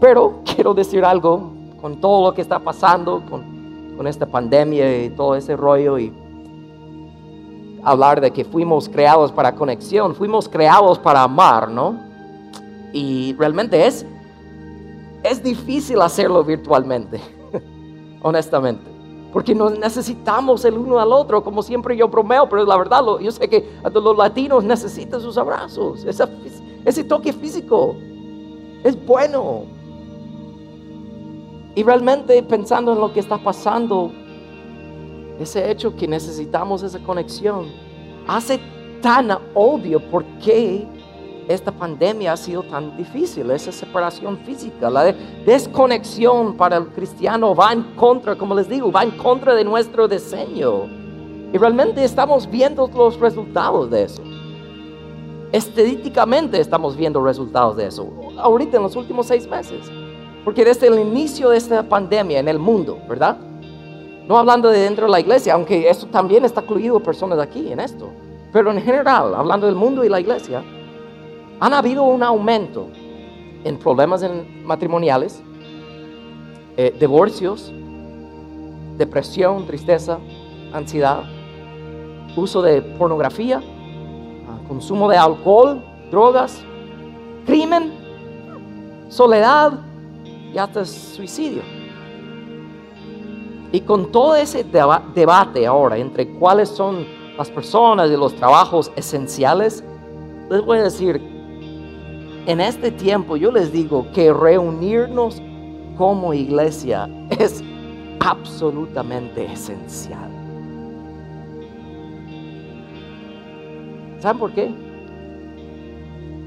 Pero 0.00 0.40
quiero 0.44 0.74
decir 0.74 1.04
algo 1.04 1.50
con 1.80 2.00
todo 2.00 2.28
lo 2.28 2.34
que 2.34 2.42
está 2.42 2.58
pasando, 2.60 3.22
con, 3.28 3.94
con 3.96 4.06
esta 4.06 4.26
pandemia 4.26 5.04
y 5.04 5.10
todo 5.10 5.34
ese 5.34 5.56
rollo 5.56 5.98
y 5.98 6.12
hablar 7.82 8.20
de 8.20 8.30
que 8.30 8.44
fuimos 8.44 8.88
creados 8.88 9.32
para 9.32 9.54
conexión, 9.54 10.14
fuimos 10.14 10.48
creados 10.48 10.98
para 10.98 11.22
amar, 11.22 11.70
¿no? 11.70 11.98
Y 12.92 13.34
realmente 13.38 13.86
es, 13.86 14.04
es 15.22 15.42
difícil 15.42 16.00
hacerlo 16.00 16.42
virtualmente, 16.44 17.20
honestamente, 18.22 18.82
porque 19.32 19.54
nos 19.54 19.78
necesitamos 19.78 20.64
el 20.64 20.78
uno 20.78 20.98
al 20.98 21.12
otro, 21.12 21.44
como 21.44 21.62
siempre 21.62 21.96
yo 21.96 22.08
bromeo, 22.08 22.48
pero 22.48 22.64
la 22.64 22.76
verdad, 22.76 23.02
yo 23.20 23.30
sé 23.30 23.48
que 23.48 23.68
los 23.92 24.16
latinos 24.16 24.64
necesitan 24.64 25.20
sus 25.20 25.36
abrazos, 25.36 26.04
ese 26.84 27.04
toque 27.04 27.32
físico, 27.32 27.96
es 28.84 29.06
bueno. 29.06 29.64
Y 31.74 31.82
realmente 31.82 32.42
pensando 32.42 32.92
en 32.92 33.00
lo 33.00 33.12
que 33.12 33.20
está 33.20 33.38
pasando, 33.38 34.10
ese 35.38 35.70
hecho 35.70 35.94
que 35.94 36.08
necesitamos 36.08 36.82
esa 36.82 36.98
conexión, 36.98 37.66
hace 38.26 38.60
tan 39.00 39.30
obvio 39.54 40.00
por 40.10 40.24
qué 40.42 40.86
esta 41.48 41.72
pandemia 41.72 42.32
ha 42.32 42.36
sido 42.36 42.62
tan 42.62 42.96
difícil, 42.96 43.50
esa 43.50 43.72
separación 43.72 44.36
física, 44.38 44.90
la 44.90 45.14
desconexión 45.46 46.54
para 46.56 46.76
el 46.76 46.88
cristiano 46.88 47.54
va 47.54 47.72
en 47.72 47.82
contra, 47.94 48.36
como 48.36 48.54
les 48.54 48.68
digo, 48.68 48.92
va 48.92 49.02
en 49.02 49.12
contra 49.12 49.54
de 49.54 49.64
nuestro 49.64 50.06
diseño. 50.06 50.84
Y 51.50 51.56
realmente 51.56 52.04
estamos 52.04 52.48
viendo 52.50 52.86
los 52.94 53.18
resultados 53.18 53.90
de 53.90 54.02
eso. 54.02 54.22
Estadísticamente 55.50 56.60
estamos 56.60 56.94
viendo 56.94 57.24
resultados 57.24 57.78
de 57.78 57.86
eso, 57.86 58.12
ahorita 58.36 58.76
en 58.76 58.82
los 58.82 58.94
últimos 58.96 59.26
seis 59.26 59.48
meses. 59.48 59.90
Porque 60.44 60.64
desde 60.64 60.88
el 60.88 60.98
inicio 60.98 61.48
de 61.48 61.56
esta 61.56 61.82
pandemia 61.82 62.40
en 62.40 62.48
el 62.48 62.58
mundo, 62.58 62.98
¿verdad? 63.08 63.38
No 64.28 64.36
hablando 64.36 64.68
de 64.68 64.80
dentro 64.80 65.06
de 65.06 65.12
la 65.12 65.20
iglesia, 65.20 65.54
aunque 65.54 65.88
esto 65.88 66.06
también 66.08 66.44
está 66.44 66.60
incluido 66.60 67.00
personas 67.00 67.38
aquí 67.38 67.72
en 67.72 67.80
esto. 67.80 68.10
Pero 68.52 68.70
en 68.70 68.82
general, 68.82 69.34
hablando 69.34 69.66
del 69.66 69.74
mundo 69.74 70.04
y 70.04 70.10
la 70.10 70.20
iglesia, 70.20 70.62
han 71.58 71.72
habido 71.72 72.02
un 72.02 72.22
aumento 72.22 72.88
en 73.64 73.78
problemas 73.78 74.22
matrimoniales, 74.64 75.42
eh, 76.76 76.94
divorcios, 77.00 77.72
depresión, 78.98 79.66
tristeza, 79.66 80.18
ansiedad, 80.74 81.22
uso 82.36 82.60
de 82.60 82.82
pornografía, 82.82 83.62
ah, 84.46 84.58
consumo 84.68 85.08
de 85.08 85.16
alcohol, 85.16 85.82
drogas, 86.10 86.60
crimen, 87.46 87.94
soledad 89.08 89.72
y 90.52 90.58
hasta 90.58 90.84
suicidio. 90.84 91.77
Y 93.72 93.80
con 93.82 94.10
todo 94.10 94.34
ese 94.34 94.64
debate 94.64 95.66
ahora 95.66 95.98
entre 95.98 96.28
cuáles 96.34 96.70
son 96.70 97.06
las 97.36 97.50
personas 97.50 98.10
y 98.10 98.16
los 98.16 98.34
trabajos 98.34 98.90
esenciales, 98.96 99.84
les 100.50 100.64
voy 100.64 100.78
a 100.78 100.84
decir, 100.84 101.20
en 102.46 102.60
este 102.60 102.90
tiempo 102.90 103.36
yo 103.36 103.52
les 103.52 103.70
digo 103.70 104.06
que 104.12 104.32
reunirnos 104.32 105.42
como 105.98 106.32
iglesia 106.32 107.08
es 107.38 107.62
absolutamente 108.20 109.44
esencial. 109.52 110.30
¿Saben 114.20 114.38
por 114.38 114.52
qué? 114.52 114.74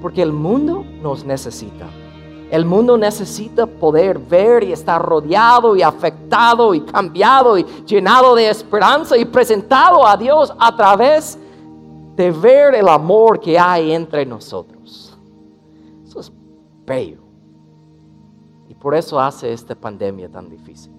Porque 0.01 0.23
el 0.23 0.33
mundo 0.33 0.83
nos 1.01 1.23
necesita. 1.23 1.85
El 2.51 2.65
mundo 2.65 2.97
necesita 2.97 3.65
poder 3.65 4.19
ver 4.19 4.61
y 4.65 4.73
estar 4.73 5.01
rodeado 5.01 5.73
y 5.73 5.81
afectado 5.81 6.73
y 6.73 6.81
cambiado 6.81 7.57
y 7.57 7.63
llenado 7.85 8.35
de 8.35 8.49
esperanza 8.49 9.17
y 9.17 9.23
presentado 9.23 10.05
a 10.05 10.17
Dios 10.17 10.53
a 10.59 10.75
través 10.75 11.39
de 12.17 12.29
ver 12.29 12.75
el 12.75 12.89
amor 12.89 13.39
que 13.39 13.57
hay 13.57 13.93
entre 13.93 14.25
nosotros. 14.25 15.17
Eso 16.05 16.19
es 16.19 16.29
bello. 16.85 17.21
Y 18.67 18.75
por 18.75 18.95
eso 18.95 19.17
hace 19.17 19.53
esta 19.53 19.73
pandemia 19.73 20.29
tan 20.29 20.49
difícil. 20.49 20.91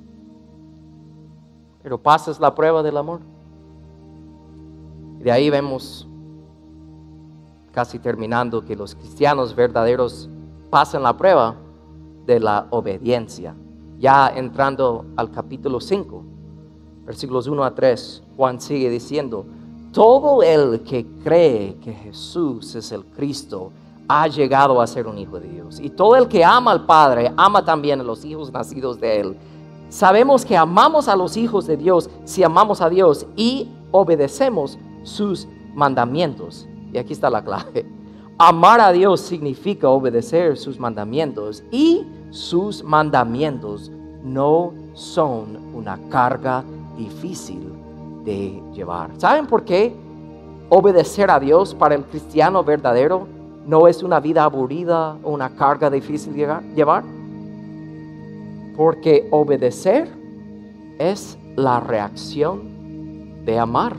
Pero 1.83 1.99
pasas 1.99 2.41
la 2.41 2.55
prueba 2.55 2.83
del 2.83 2.97
amor. 2.97 3.21
Y 5.21 5.23
de 5.23 5.31
ahí 5.31 5.51
vemos, 5.51 6.09
casi 7.73 7.99
terminando, 7.99 8.65
que 8.65 8.75
los 8.75 8.95
cristianos 8.95 9.55
verdaderos 9.55 10.31
pasan 10.73 11.03
la 11.03 11.15
prueba 11.15 11.55
de 12.25 12.41
la 12.41 12.67
obediencia. 12.71 13.55
Ya 13.99 14.33
entrando 14.35 15.05
al 15.17 15.31
capítulo 15.31 15.79
5, 15.79 16.25
versículos 17.05 17.47
1 17.47 17.63
a 17.63 17.75
3, 17.75 18.23
Juan 18.39 18.59
sigue 18.59 18.89
diciendo, 18.89 19.45
todo 19.93 20.43
el 20.43 20.81
que 20.81 21.07
cree 21.23 21.77
que 21.77 21.93
Jesús 21.93 22.75
es 22.75 22.91
el 22.91 23.05
Cristo 23.05 23.71
ha 24.09 24.27
llegado 24.29 24.81
a 24.81 24.87
ser 24.87 25.07
un 25.07 25.19
hijo 25.19 25.39
de 25.39 25.51
Dios. 25.51 25.79
Y 25.79 25.91
todo 25.91 26.17
el 26.17 26.27
que 26.27 26.43
ama 26.43 26.73
al 26.73 26.87
Padre 26.87 27.31
ama 27.37 27.63
también 27.63 28.01
a 28.01 28.03
los 28.03 28.25
hijos 28.25 28.51
nacidos 28.51 28.99
de 28.99 29.21
Él. 29.21 29.37
Sabemos 29.91 30.43
que 30.43 30.57
amamos 30.57 31.07
a 31.07 31.15
los 31.15 31.37
hijos 31.37 31.67
de 31.67 31.77
Dios 31.77 32.09
si 32.25 32.43
amamos 32.43 32.81
a 32.81 32.89
Dios 32.89 33.27
y 33.37 33.69
obedecemos 33.91 34.79
sus 35.03 35.47
mandamientos. 35.75 36.67
Y 36.95 36.97
aquí 36.97 37.13
está 37.13 37.29
la 37.29 37.45
clave. 37.45 37.85
Amar 38.45 38.81
a 38.81 38.91
Dios 38.91 39.21
significa 39.21 39.89
obedecer 39.89 40.57
sus 40.57 40.77
mandamientos 40.77 41.63
y 41.71 42.05
sus 42.31 42.83
mandamientos 42.83 43.93
no 44.25 44.73
son 44.95 45.59
una 45.73 45.97
carga 46.11 46.65
difícil 46.99 47.73
de 48.25 48.61
llevar. 48.75 49.11
¿Saben 49.19 49.47
por 49.47 49.63
qué 49.65 49.95
obedecer 50.71 51.31
a 51.31 51.39
Dios 51.39 51.73
para 51.73 51.95
el 51.95 52.03
cristiano 52.03 52.65
verdadero 52.65 53.29
no 53.65 53.87
es 53.87 54.03
una 54.03 54.19
vida 54.19 54.43
aburrida 54.43 55.17
o 55.23 55.31
una 55.31 55.51
carga 55.51 55.89
difícil 55.89 56.35
de 56.35 56.49
llevar? 56.75 57.05
Porque 58.77 59.29
obedecer 59.31 60.09
es 60.99 61.39
la 61.55 61.79
reacción 61.79 63.45
de 63.45 63.57
amar. 63.57 63.95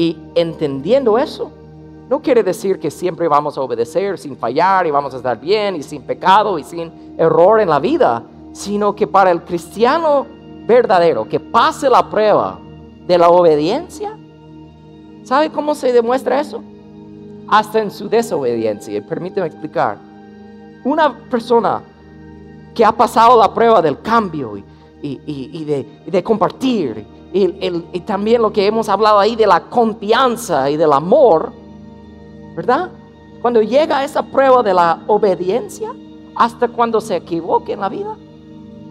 Y 0.00 0.16
entendiendo 0.34 1.18
eso, 1.18 1.52
no 2.08 2.22
quiere 2.22 2.42
decir 2.42 2.80
que 2.80 2.90
siempre 2.90 3.28
vamos 3.28 3.58
a 3.58 3.60
obedecer 3.60 4.16
sin 4.16 4.34
fallar 4.34 4.86
y 4.86 4.90
vamos 4.90 5.12
a 5.12 5.18
estar 5.18 5.38
bien 5.38 5.76
y 5.76 5.82
sin 5.82 6.00
pecado 6.00 6.58
y 6.58 6.64
sin 6.64 6.90
error 7.18 7.60
en 7.60 7.68
la 7.68 7.78
vida, 7.78 8.22
sino 8.54 8.96
que 8.96 9.06
para 9.06 9.30
el 9.30 9.42
cristiano 9.42 10.26
verdadero 10.66 11.28
que 11.28 11.38
pase 11.38 11.90
la 11.90 12.08
prueba 12.08 12.58
de 13.06 13.18
la 13.18 13.28
obediencia, 13.28 14.16
¿sabe 15.22 15.50
cómo 15.50 15.74
se 15.74 15.92
demuestra 15.92 16.40
eso? 16.40 16.62
Hasta 17.46 17.80
en 17.80 17.90
su 17.90 18.08
desobediencia. 18.08 19.06
Permíteme 19.06 19.48
explicar. 19.48 19.98
Una 20.82 21.14
persona 21.28 21.82
que 22.74 22.86
ha 22.86 22.92
pasado 22.92 23.38
la 23.38 23.52
prueba 23.52 23.82
del 23.82 24.00
cambio 24.00 24.56
y, 25.02 25.64
de 26.06 26.24
compartir 26.24 27.19
y, 27.32 28.00
también 28.00 28.42
lo 28.42 28.52
que 28.52 28.66
hemos 28.66 28.88
hablado 28.88 29.18
ahí 29.18 29.36
de 29.36 29.46
la 29.46 29.60
confianza 29.60 30.68
y 30.70 30.76
del 30.76 30.92
amor, 30.92 31.52
¿verdad? 32.56 32.90
Cuando 33.40 33.62
llega 33.62 34.04
esa 34.04 34.22
prueba 34.22 34.62
de 34.62 34.74
la 34.74 35.02
obediencia, 35.06 35.94
hasta 36.34 36.68
cuando 36.68 37.00
se 37.00 37.16
equivoque 37.16 37.72
en 37.72 37.80
la 37.80 37.88
vida, 37.88 38.16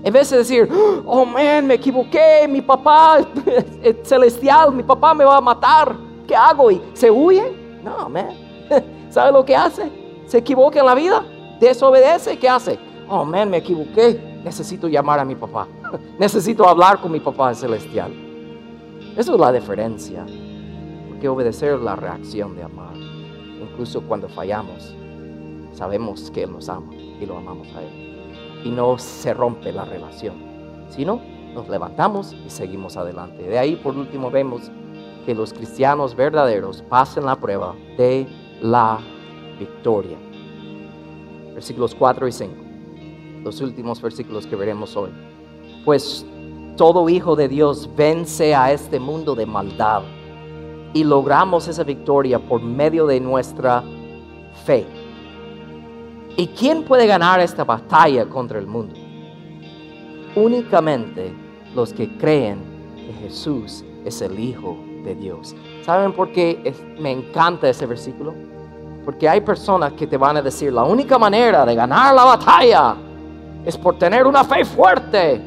en 0.04 0.14
vez 0.14 0.30
de 0.30 0.38
decir, 0.38 0.70
oh 1.06 1.26
man, 1.26 1.68
me 1.68 1.74
equivoqué, 1.74 2.48
mi 2.48 2.62
papá 2.62 3.20
es 3.84 3.96
celestial, 4.04 4.74
mi 4.74 4.84
papá 4.84 5.14
me 5.14 5.26
va 5.26 5.38
a 5.38 5.42
matar, 5.42 5.96
¿qué 6.26 6.36
hago? 6.36 6.72
Y 6.72 6.82
se 6.94 7.12
huye. 7.12 7.80
No, 7.84 8.08
man. 8.08 8.30
¿Sabe 9.10 9.32
lo 9.32 9.44
que 9.44 9.56
hace? 9.56 9.92
Se 10.26 10.38
equivoca 10.38 10.80
en 10.80 10.86
la 10.86 10.96
vida, 10.96 11.26
desobedece, 11.60 12.38
¿qué 12.38 12.48
hace? 12.48 12.80
Oh 13.10 13.26
man, 13.26 13.50
me 13.50 13.58
equivoqué, 13.58 14.40
necesito 14.44 14.88
llamar 14.88 15.20
a 15.20 15.26
mi 15.26 15.36
papá, 15.36 15.68
necesito 16.20 16.68
hablar 16.68 17.02
con 17.02 17.12
mi 17.12 17.20
papá 17.20 17.54
celestial. 17.54 18.29
Eso 19.18 19.34
es 19.34 19.40
la 19.40 19.52
diferencia. 19.52 20.26
Porque 21.08 21.28
obedecer 21.28 21.74
es 21.74 21.82
la 21.82 21.96
reacción 21.96 22.56
de 22.56 22.64
amar. 22.64 22.96
Incluso 23.62 24.02
cuando 24.02 24.30
fallamos, 24.30 24.96
sabemos 25.74 26.32
que 26.32 26.44
Él 26.44 26.52
nos 26.52 26.70
ama 26.70 26.94
y 26.94 27.26
lo 27.26 27.38
amamos 27.38 27.68
a 27.76 27.82
Él. 27.82 28.62
Y 28.64 28.70
no 28.70 28.98
se 28.98 29.34
rompe 29.34 29.72
la 29.72 29.86
relación, 29.86 30.36
sino 30.90 31.22
nos 31.54 31.68
levantamos 31.70 32.36
y 32.46 32.50
seguimos 32.50 32.98
adelante. 32.98 33.44
De 33.44 33.58
ahí, 33.58 33.76
por 33.76 33.98
último, 33.98 34.30
vemos 34.30 34.72
que 35.26 35.36
los 35.36 35.54
cristianos 35.54 36.16
verdaderos 36.16 36.82
pasen 36.84 37.26
la 37.26 37.36
prueba 37.36 37.76
de 37.98 38.28
la 38.62 39.00
victoria. 39.60 40.18
Versículos 41.54 41.96
4 41.96 42.28
y 42.28 42.32
5. 42.32 42.54
Los 43.44 43.62
últimos 43.62 44.02
versículos 44.02 44.48
que 44.48 44.56
veremos 44.56 44.96
hoy. 44.96 45.10
Pues 45.86 46.26
todo 46.80 47.10
hijo 47.10 47.36
de 47.36 47.50
Dios 47.50 47.90
vence 47.94 48.56
a 48.56 48.72
este 48.72 49.02
mundo 49.02 49.36
de 49.36 49.46
maldad 49.46 50.02
y 50.94 51.04
logramos 51.04 51.68
esa 51.68 51.84
victoria 51.84 52.40
por 52.40 52.62
medio 52.62 53.06
de 53.06 53.20
nuestra 53.20 53.84
fe. 54.64 54.86
¿Y 56.38 56.48
quién 56.48 56.86
puede 56.86 57.06
ganar 57.06 57.42
esta 57.42 57.66
batalla 57.66 58.26
contra 58.30 58.60
el 58.60 58.66
mundo? 58.66 58.96
Únicamente 60.38 61.34
los 61.76 61.92
que 61.92 62.18
creen 62.18 62.60
que 62.96 63.28
Jesús 63.28 63.84
es 64.06 64.22
el 64.22 64.40
Hijo 64.40 64.78
de 65.04 65.16
Dios. 65.16 65.58
¿Saben 65.84 66.14
por 66.14 66.32
qué 66.32 66.74
me 66.98 67.12
encanta 67.12 67.68
ese 67.68 67.88
versículo? 67.88 68.34
Porque 69.04 69.28
hay 69.28 69.42
personas 69.42 69.92
que 69.92 70.08
te 70.08 70.16
van 70.16 70.38
a 70.38 70.42
decir, 70.42 70.72
la 70.72 70.86
única 70.86 71.20
manera 71.20 71.66
de 71.66 71.76
ganar 71.76 72.16
la 72.16 72.24
batalla 72.24 72.96
es 73.66 73.78
por 73.78 74.00
tener 74.00 74.26
una 74.26 74.46
fe 74.46 74.64
fuerte, 74.64 75.42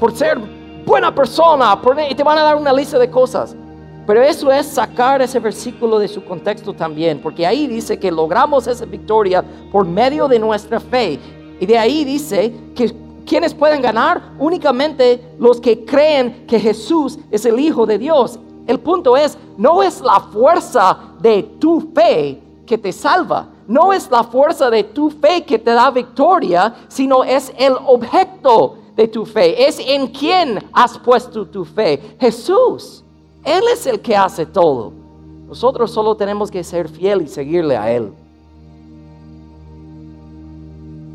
por 0.00 0.12
ser 0.12 0.61
buena 0.84 1.14
persona, 1.14 1.78
y 2.08 2.14
te 2.14 2.22
van 2.22 2.38
a 2.38 2.42
dar 2.42 2.56
una 2.56 2.72
lista 2.72 2.98
de 2.98 3.10
cosas. 3.10 3.54
Pero 4.06 4.20
eso 4.20 4.50
es 4.50 4.66
sacar 4.66 5.22
ese 5.22 5.38
versículo 5.38 5.98
de 5.98 6.08
su 6.08 6.24
contexto 6.24 6.72
también, 6.72 7.20
porque 7.20 7.46
ahí 7.46 7.66
dice 7.66 7.98
que 7.98 8.10
logramos 8.10 8.66
esa 8.66 8.84
victoria 8.84 9.44
por 9.70 9.86
medio 9.86 10.26
de 10.26 10.38
nuestra 10.38 10.80
fe. 10.80 11.20
Y 11.60 11.66
de 11.66 11.78
ahí 11.78 12.04
dice 12.04 12.52
que 12.74 12.92
quienes 13.24 13.54
pueden 13.54 13.80
ganar 13.80 14.20
únicamente 14.38 15.34
los 15.38 15.60
que 15.60 15.84
creen 15.84 16.44
que 16.48 16.58
Jesús 16.58 17.18
es 17.30 17.44
el 17.44 17.60
Hijo 17.60 17.86
de 17.86 17.98
Dios. 17.98 18.40
El 18.66 18.80
punto 18.80 19.16
es, 19.16 19.38
no 19.56 19.82
es 19.82 20.00
la 20.00 20.18
fuerza 20.18 20.98
de 21.20 21.42
tu 21.60 21.92
fe 21.94 22.42
que 22.66 22.78
te 22.78 22.92
salva, 22.92 23.48
no 23.68 23.92
es 23.92 24.10
la 24.10 24.24
fuerza 24.24 24.70
de 24.70 24.82
tu 24.82 25.10
fe 25.10 25.44
que 25.44 25.58
te 25.58 25.70
da 25.70 25.90
victoria, 25.90 26.74
sino 26.88 27.22
es 27.22 27.52
el 27.56 27.74
objeto 27.86 28.78
de 28.96 29.08
tu 29.08 29.24
fe, 29.24 29.66
es 29.66 29.78
en 29.78 30.06
quien 30.08 30.58
has 30.72 30.98
puesto 30.98 31.46
tu 31.46 31.64
fe. 31.64 32.16
Jesús, 32.20 33.04
Él 33.44 33.62
es 33.72 33.86
el 33.86 34.00
que 34.00 34.16
hace 34.16 34.46
todo. 34.46 34.92
Nosotros 35.48 35.90
solo 35.90 36.14
tenemos 36.14 36.50
que 36.50 36.62
ser 36.64 36.88
fiel 36.88 37.22
y 37.22 37.28
seguirle 37.28 37.76
a 37.76 37.90
Él. 37.90 38.12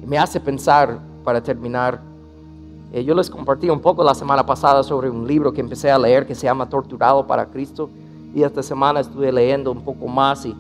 me 0.07 0.17
hace 0.17 0.39
pensar, 0.39 0.99
para 1.23 1.41
terminar, 1.43 2.01
Eh, 2.93 3.03
yo 3.03 3.13
les 3.13 3.29
compartí 3.29 3.69
un 3.69 3.81
poco 3.81 4.01
la 4.01 4.15
semana 4.15 4.45
pasada 4.45 4.81
sobre 4.81 5.09
un 5.09 5.27
libro 5.27 5.51
que 5.51 5.59
empecé 5.59 5.91
a 5.91 5.99
leer 5.99 6.25
que 6.25 6.33
se 6.33 6.45
llama 6.45 6.69
Torturado 6.69 7.27
para 7.27 7.45
Cristo. 7.45 7.89
Y 8.33 8.43
esta 8.43 8.63
semana 8.63 9.01
estuve 9.01 9.29
leyendo 9.29 9.73
un 9.73 9.81
poco 9.81 10.07
más 10.07 10.45
y, 10.45 10.55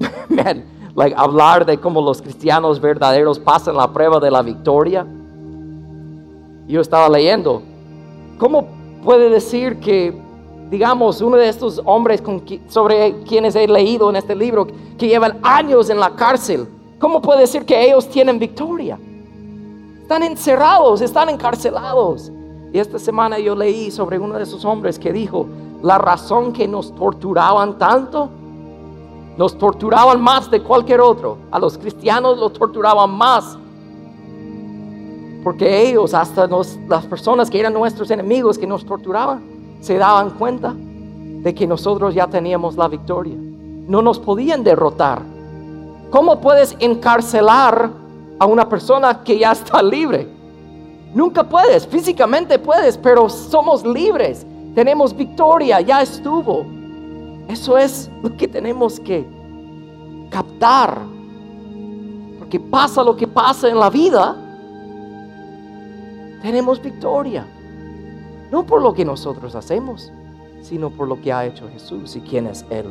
like, 0.96 1.14
hablar 1.14 1.66
de 1.66 1.78
cómo 1.78 2.00
los 2.00 2.22
cristianos 2.22 2.80
verdaderos 2.80 3.38
pasan 3.38 3.76
la 3.76 3.92
prueba 3.92 4.18
de 4.18 4.30
la 4.30 4.40
victoria. 4.40 5.06
Yo 6.68 6.82
estaba 6.82 7.08
leyendo, 7.08 7.62
¿cómo 8.38 8.66
puede 9.02 9.30
decir 9.30 9.80
que, 9.80 10.14
digamos, 10.70 11.22
uno 11.22 11.38
de 11.38 11.48
estos 11.48 11.80
hombres 11.86 12.22
sobre 12.68 13.22
quienes 13.22 13.56
he 13.56 13.66
leído 13.66 14.10
en 14.10 14.16
este 14.16 14.34
libro, 14.34 14.66
que 14.98 15.08
llevan 15.08 15.38
años 15.42 15.88
en 15.88 15.98
la 15.98 16.10
cárcel, 16.10 16.68
¿cómo 16.98 17.22
puede 17.22 17.40
decir 17.40 17.64
que 17.64 17.86
ellos 17.86 18.06
tienen 18.08 18.38
victoria? 18.38 18.98
Están 20.02 20.22
encerrados, 20.22 21.00
están 21.00 21.30
encarcelados. 21.30 22.30
Y 22.70 22.78
esta 22.78 22.98
semana 22.98 23.38
yo 23.38 23.54
leí 23.54 23.90
sobre 23.90 24.18
uno 24.18 24.34
de 24.34 24.42
esos 24.42 24.62
hombres 24.66 24.98
que 24.98 25.10
dijo, 25.10 25.46
la 25.82 25.96
razón 25.96 26.52
que 26.52 26.68
nos 26.68 26.94
torturaban 26.94 27.78
tanto, 27.78 28.28
nos 29.38 29.56
torturaban 29.56 30.20
más 30.20 30.50
de 30.50 30.62
cualquier 30.62 31.00
otro. 31.00 31.38
A 31.50 31.58
los 31.58 31.78
cristianos 31.78 32.36
los 32.36 32.52
torturaban 32.52 33.10
más. 33.10 33.56
Porque 35.42 35.88
ellos, 35.88 36.14
hasta 36.14 36.48
las 36.88 37.06
personas 37.06 37.48
que 37.48 37.60
eran 37.60 37.72
nuestros 37.72 38.10
enemigos 38.10 38.58
que 38.58 38.66
nos 38.66 38.84
torturaban, 38.84 39.42
se 39.80 39.96
daban 39.96 40.30
cuenta 40.30 40.74
de 40.74 41.54
que 41.54 41.66
nosotros 41.66 42.14
ya 42.14 42.26
teníamos 42.26 42.76
la 42.76 42.88
victoria. 42.88 43.36
No 43.36 44.02
nos 44.02 44.18
podían 44.18 44.64
derrotar. 44.64 45.22
¿Cómo 46.10 46.40
puedes 46.40 46.76
encarcelar 46.80 47.90
a 48.38 48.46
una 48.46 48.68
persona 48.68 49.22
que 49.22 49.38
ya 49.38 49.52
está 49.52 49.82
libre. 49.82 50.28
Nunca 51.14 51.42
puedes, 51.42 51.86
físicamente 51.86 52.58
puedes, 52.58 52.96
pero 52.96 53.28
somos 53.28 53.84
libres. 53.84 54.46
Tenemos 54.74 55.16
victoria, 55.16 55.80
ya 55.80 56.02
estuvo. 56.02 56.64
Eso 57.48 57.76
es 57.76 58.10
lo 58.22 58.36
que 58.36 58.46
tenemos 58.46 59.00
que 59.00 59.26
captar. 60.30 60.98
Porque 62.38 62.60
pasa 62.60 63.02
lo 63.02 63.16
que 63.16 63.26
pasa 63.26 63.68
en 63.68 63.78
la 63.78 63.90
vida, 63.90 64.36
tenemos 66.42 66.80
victoria. 66.80 67.46
No 68.50 68.64
por 68.64 68.80
lo 68.82 68.94
que 68.94 69.04
nosotros 69.04 69.54
hacemos, 69.54 70.12
sino 70.62 70.90
por 70.90 71.08
lo 71.08 71.20
que 71.20 71.32
ha 71.32 71.46
hecho 71.46 71.68
Jesús 71.70 72.16
y 72.16 72.20
quién 72.20 72.46
es 72.46 72.64
Él. 72.70 72.86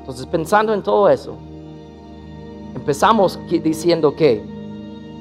Entonces, 0.00 0.26
pensando 0.26 0.72
en 0.72 0.82
todo 0.82 1.08
eso, 1.08 1.36
Empezamos 2.74 3.38
diciendo 3.48 4.14
que, 4.14 4.44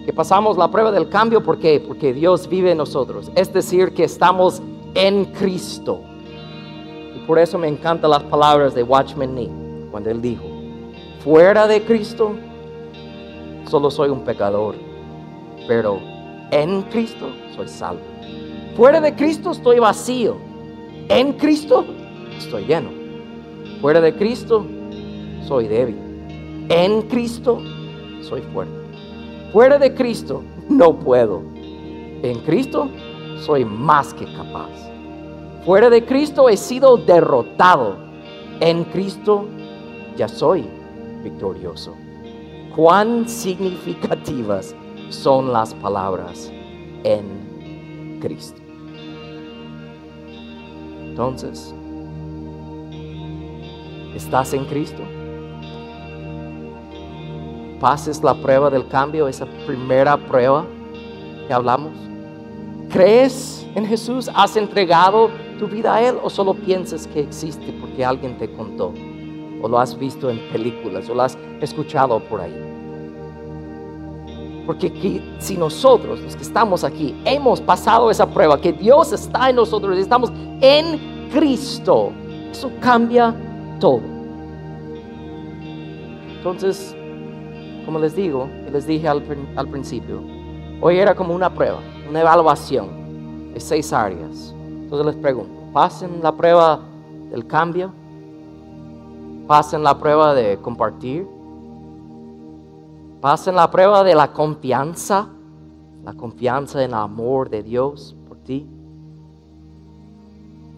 que 0.05 0.11
pasamos 0.11 0.57
la 0.57 0.69
prueba 0.69 0.91
del 0.91 1.07
cambio, 1.07 1.43
¿por 1.43 1.59
qué? 1.59 1.79
Porque 1.79 2.11
Dios 2.11 2.49
vive 2.49 2.71
en 2.71 2.79
nosotros. 2.79 3.31
Es 3.35 3.53
decir, 3.53 3.93
que 3.93 4.03
estamos 4.03 4.61
en 4.95 5.25
Cristo. 5.25 6.01
Y 7.15 7.19
por 7.27 7.37
eso 7.37 7.57
me 7.57 7.67
encantan 7.67 8.09
las 8.09 8.23
palabras 8.23 8.73
de 8.73 8.83
Watchman 8.83 9.35
Nee, 9.35 9.49
cuando 9.91 10.09
él 10.09 10.21
dijo, 10.21 10.43
fuera 11.23 11.67
de 11.67 11.83
Cristo, 11.83 12.33
solo 13.69 13.91
soy 13.91 14.09
un 14.09 14.21
pecador, 14.21 14.75
pero 15.67 15.99
en 16.53 16.83
Cristo 16.83 17.31
soy 17.55 17.67
salvo. 17.67 18.03
Fuera 18.75 19.01
de 19.01 19.15
Cristo 19.15 19.51
estoy 19.51 19.79
vacío, 19.79 20.37
en 21.09 21.33
Cristo 21.33 21.83
estoy 22.37 22.65
lleno. 22.65 22.89
Fuera 23.81 23.99
de 23.99 24.13
Cristo 24.15 24.65
soy 25.47 25.67
débil. 25.67 25.97
En 26.69 27.01
Cristo 27.03 27.59
soy 28.21 28.41
fuerte. 28.53 28.73
Fuera 29.51 29.79
de 29.79 29.93
Cristo 29.93 30.43
no 30.69 30.99
puedo. 30.99 31.41
En 32.21 32.39
Cristo 32.41 32.87
soy 33.41 33.65
más 33.65 34.13
que 34.13 34.25
capaz. 34.25 34.69
Fuera 35.65 35.89
de 35.89 36.05
Cristo 36.05 36.49
he 36.49 36.57
sido 36.57 36.97
derrotado. 36.97 37.97
En 38.59 38.83
Cristo 38.85 39.47
ya 40.15 40.27
soy 40.27 40.65
victorioso. 41.23 41.95
Cuán 42.75 43.27
significativas 43.27 44.75
son 45.09 45.53
las 45.53 45.73
palabras 45.73 46.51
en 47.03 48.19
Cristo. 48.21 48.61
Entonces, 51.05 51.73
¿estás 54.15 54.53
en 54.53 54.65
Cristo? 54.65 55.03
pases 57.83 58.23
la 58.23 58.33
prueba 58.33 58.69
del 58.69 58.87
cambio, 58.87 59.27
esa 59.27 59.45
primera 59.67 60.15
prueba 60.15 60.65
que 61.45 61.53
hablamos? 61.53 61.91
¿Crees 62.89 63.67
en 63.75 63.85
Jesús? 63.85 64.31
¿Has 64.33 64.55
entregado 64.55 65.29
tu 65.59 65.67
vida 65.67 65.95
a 65.95 66.01
Él 66.01 66.15
o 66.23 66.29
solo 66.29 66.53
piensas 66.53 67.07
que 67.07 67.19
existe 67.19 67.73
porque 67.81 68.05
alguien 68.05 68.37
te 68.37 68.49
contó? 68.49 68.93
¿O 69.61 69.67
lo 69.67 69.77
has 69.77 69.99
visto 69.99 70.29
en 70.29 70.39
películas 70.49 71.09
o 71.09 71.13
lo 71.13 71.23
has 71.23 71.37
escuchado 71.59 72.21
por 72.21 72.39
ahí? 72.39 72.72
Porque 74.65 75.21
si 75.39 75.57
nosotros, 75.57 76.19
los 76.21 76.35
que 76.35 76.43
estamos 76.43 76.83
aquí, 76.83 77.15
hemos 77.25 77.59
pasado 77.59 78.09
esa 78.09 78.27
prueba, 78.27 78.59
que 78.59 78.71
Dios 78.71 79.11
está 79.11 79.49
en 79.49 79.57
nosotros, 79.57 79.97
estamos 79.97 80.31
en 80.61 81.29
Cristo, 81.31 82.11
eso 82.51 82.71
cambia 82.79 83.35
todo. 83.79 84.01
Entonces, 86.37 86.95
como 87.85 87.99
les 87.99 88.15
digo, 88.15 88.49
les 88.71 88.87
dije 88.87 89.07
al, 89.07 89.21
principio, 89.69 90.21
hoy 90.81 90.97
era 90.97 91.13
como 91.13 91.33
una 91.33 91.53
prueba, 91.53 91.79
una 92.09 92.21
evaluación 92.21 93.53
de 93.53 93.59
seis 93.59 93.91
áreas. 93.91 94.53
Entonces 94.83 95.05
les 95.05 95.15
pregunto, 95.15 95.53
¿pasen 95.73 96.21
la 96.21 96.31
prueba 96.31 96.79
del 97.31 97.45
cambio? 97.45 97.91
¿Pasen 99.47 99.83
la 99.83 99.97
prueba 99.97 100.33
de 100.33 100.57
compartir? 100.57 101.27
¿Pasen 103.23 103.55
la 103.55 103.71
prueba 103.71 104.03
de 104.03 104.15
la 104.15 104.33
confianza? 104.33 105.29
La 106.03 106.11
confianza 106.11 106.83
en 106.83 106.89
el 106.89 106.93
amor 106.93 107.49
de 107.49 107.63
Dios 107.63 108.17
por 108.27 108.35
ti. 108.39 108.67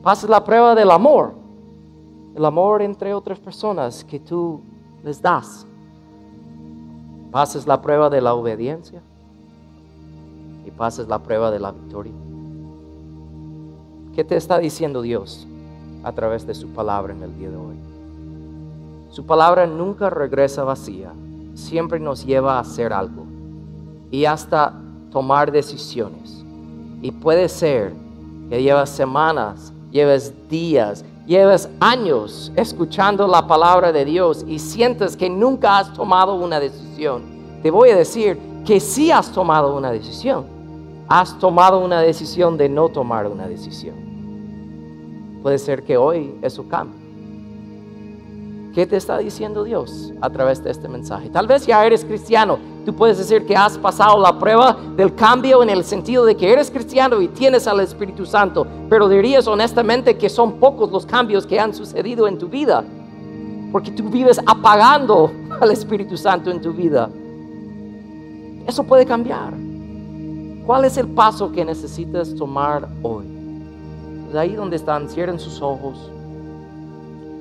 Pasen 0.03 0.29
la 0.29 0.43
prueba 0.43 0.75
del 0.75 0.91
amor. 0.91 1.33
El 2.35 2.45
amor 2.45 2.83
entre 2.83 3.15
otras 3.15 3.39
personas 3.39 4.03
que 4.03 4.19
tú 4.19 4.61
les 5.03 5.19
das 5.19 5.65
pases 7.31 7.65
la 7.65 7.81
prueba 7.81 8.11
de 8.11 8.21
la 8.21 8.35
obediencia 8.35 9.01
y 10.67 10.69
pases 10.69 11.07
la 11.07 11.17
prueba 11.17 11.49
de 11.49 11.59
la 11.59 11.71
victoria. 11.71 12.13
¿Qué 14.13 14.23
te 14.23 14.37
está 14.37 14.59
diciendo 14.59 15.01
Dios 15.01 15.47
a 16.03 16.11
través 16.11 16.45
de 16.45 16.53
su 16.53 16.67
palabra 16.69 17.11
en 17.11 17.23
el 17.23 17.35
día 17.39 17.49
de 17.49 17.57
hoy? 17.57 17.75
Su 19.09 19.25
palabra 19.25 19.65
nunca 19.65 20.11
regresa 20.11 20.63
vacía, 20.63 21.11
siempre 21.55 21.99
nos 21.99 22.25
lleva 22.25 22.57
a 22.57 22.59
hacer 22.59 22.93
algo 22.93 23.25
y 24.11 24.25
hasta 24.25 24.73
tomar 25.11 25.51
decisiones. 25.51 26.45
Y 27.01 27.11
puede 27.11 27.49
ser 27.49 27.93
que 28.49 28.61
llevas 28.61 28.89
semanas, 28.89 29.73
lleves 29.91 30.33
días, 30.49 31.03
lleves 31.25 31.69
años 31.79 32.51
escuchando 32.55 33.27
la 33.27 33.47
palabra 33.47 33.91
de 33.91 34.05
Dios 34.05 34.45
y 34.47 34.59
sientes 34.59 35.17
que 35.17 35.29
nunca 35.29 35.79
has 35.79 35.93
tomado 35.93 36.35
una 36.35 36.59
decisión, 36.59 37.23
te 37.63 37.71
voy 37.71 37.89
a 37.89 37.95
decir 37.95 38.37
que 38.65 38.79
sí 38.79 39.11
has 39.11 39.31
tomado 39.31 39.75
una 39.75 39.91
decisión. 39.91 40.45
Has 41.07 41.37
tomado 41.37 41.79
una 41.79 42.01
decisión 42.01 42.57
de 42.57 42.67
no 42.67 42.89
tomar 42.89 43.27
una 43.27 43.47
decisión. 43.47 43.95
Puede 45.43 45.59
ser 45.59 45.83
que 45.83 45.97
hoy 45.97 46.35
eso 46.41 46.67
cambie. 46.67 47.04
¿Qué 48.75 48.85
te 48.85 48.97
está 48.97 49.17
diciendo 49.19 49.63
Dios 49.63 50.11
a 50.19 50.29
través 50.29 50.61
de 50.61 50.69
este 50.69 50.89
mensaje? 50.89 51.29
Tal 51.29 51.47
vez 51.47 51.65
ya 51.65 51.85
eres 51.85 52.03
cristiano. 52.03 52.59
Tú 52.85 52.93
puedes 52.93 53.17
decir 53.17 53.45
que 53.45 53.55
has 53.55 53.77
pasado 53.77 54.19
la 54.19 54.37
prueba 54.37 54.75
del 54.97 55.15
cambio 55.15 55.63
en 55.63 55.69
el 55.69 55.85
sentido 55.85 56.25
de 56.25 56.35
que 56.35 56.51
eres 56.51 56.69
cristiano 56.69 57.21
y 57.21 57.29
tienes 57.29 57.67
al 57.67 57.79
Espíritu 57.79 58.25
Santo. 58.25 58.67
Pero 58.89 59.07
dirías 59.07 59.47
honestamente 59.47 60.17
que 60.17 60.27
son 60.27 60.59
pocos 60.59 60.91
los 60.91 61.05
cambios 61.05 61.47
que 61.47 61.57
han 61.57 61.73
sucedido 61.73 62.27
en 62.27 62.37
tu 62.37 62.49
vida. 62.49 62.83
Porque 63.71 63.91
tú 63.91 64.09
vives 64.09 64.41
apagando 64.45 65.31
al 65.61 65.71
Espíritu 65.71 66.17
Santo 66.17 66.51
en 66.51 66.61
tu 66.61 66.73
vida. 66.73 67.09
Eso 68.67 68.83
puede 68.83 69.05
cambiar. 69.05 69.53
¿Cuál 70.65 70.83
es 70.83 70.97
el 70.97 71.07
paso 71.07 71.49
que 71.49 71.63
necesitas 71.63 72.35
tomar 72.35 72.89
hoy? 73.03 73.23
De 74.33 74.37
ahí 74.37 74.53
donde 74.53 74.75
están, 74.75 75.07
cierren 75.07 75.39
sus 75.39 75.61
ojos 75.61 76.11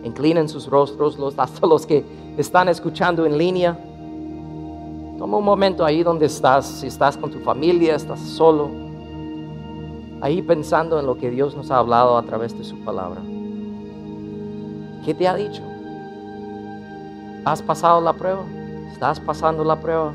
inclinen 0.04 0.48
sus 0.48 0.68
rostros, 0.68 1.18
los, 1.18 1.38
hasta 1.38 1.66
los 1.66 1.86
que 1.86 2.04
están 2.36 2.68
escuchando 2.68 3.26
en 3.26 3.36
línea. 3.36 3.78
Toma 5.18 5.38
un 5.38 5.44
momento 5.44 5.84
ahí 5.84 6.02
donde 6.02 6.26
estás, 6.26 6.66
si 6.66 6.86
estás 6.86 7.16
con 7.16 7.30
tu 7.30 7.40
familia, 7.40 7.96
estás 7.96 8.20
solo, 8.20 8.70
ahí 10.20 10.42
pensando 10.42 10.98
en 10.98 11.06
lo 11.06 11.16
que 11.16 11.30
Dios 11.30 11.56
nos 11.56 11.70
ha 11.70 11.78
hablado 11.78 12.16
a 12.16 12.22
través 12.22 12.56
de 12.56 12.64
su 12.64 12.76
palabra. 12.84 13.20
¿Qué 15.04 15.14
te 15.14 15.28
ha 15.28 15.34
dicho? 15.34 15.62
¿Has 17.44 17.60
pasado 17.60 18.00
la 18.00 18.12
prueba? 18.12 18.42
¿Estás 18.92 19.20
pasando 19.20 19.64
la 19.64 19.78
prueba? 19.80 20.14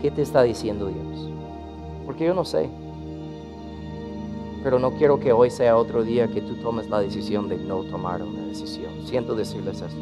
¿Qué 0.00 0.10
te 0.10 0.22
está 0.22 0.42
diciendo 0.42 0.88
Dios? 0.88 1.30
Porque 2.04 2.24
yo 2.24 2.34
no 2.34 2.44
sé. 2.44 2.68
Pero 4.62 4.78
no 4.78 4.92
quiero 4.92 5.18
que 5.18 5.32
hoy 5.32 5.50
sea 5.50 5.76
otro 5.76 6.02
día 6.02 6.28
que 6.28 6.40
tú 6.40 6.54
tomes 6.56 6.88
la 6.88 7.00
decisión 7.00 7.48
de 7.48 7.56
no 7.56 7.82
tomar 7.84 8.22
una 8.22 8.46
decisión. 8.46 8.92
Siento 9.04 9.34
decirles 9.34 9.80
eso. 9.80 9.96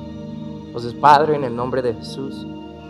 Entonces, 0.66 0.94
Padre, 0.94 1.36
en 1.36 1.44
el 1.44 1.56
nombre 1.56 1.82
de 1.82 1.94
Jesús, 1.94 2.46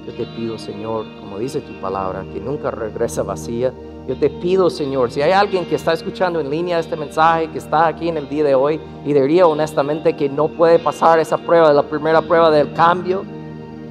yo 0.07 0.13
te 0.13 0.27
pido, 0.27 0.59
Señor, 0.59 1.07
como 1.21 1.39
dice 1.39 1.61
tu 1.61 1.73
palabra, 1.81 2.25
que 2.33 2.41
nunca 2.41 2.71
regresa 2.71 3.23
vacía. 3.23 3.73
Yo 4.09 4.17
te 4.17 4.29
pido, 4.29 4.71
Señor, 4.71 5.11
si 5.11 5.23
hay 5.23 5.33
alguien 5.33 5.67
que 5.67 5.77
está 5.77 5.93
escuchando 5.93 6.41
en 6.41 6.51
línea 6.51 6.79
este 6.79 6.97
mensaje, 6.97 7.51
que 7.51 7.59
está 7.59 7.87
aquí 7.87 8.09
en 8.09 8.17
el 8.17 8.29
día 8.29 8.45
de 8.45 8.55
hoy 8.55 8.81
y 9.05 9.13
diría 9.13 9.47
honestamente 9.47 10.17
que 10.17 10.29
no 10.29 10.49
puede 10.49 10.79
pasar 10.79 11.19
esa 11.19 11.39
prueba, 11.39 11.73
la 11.73 11.83
primera 11.83 12.23
prueba 12.23 12.51
del 12.51 12.73
cambio, 12.73 13.25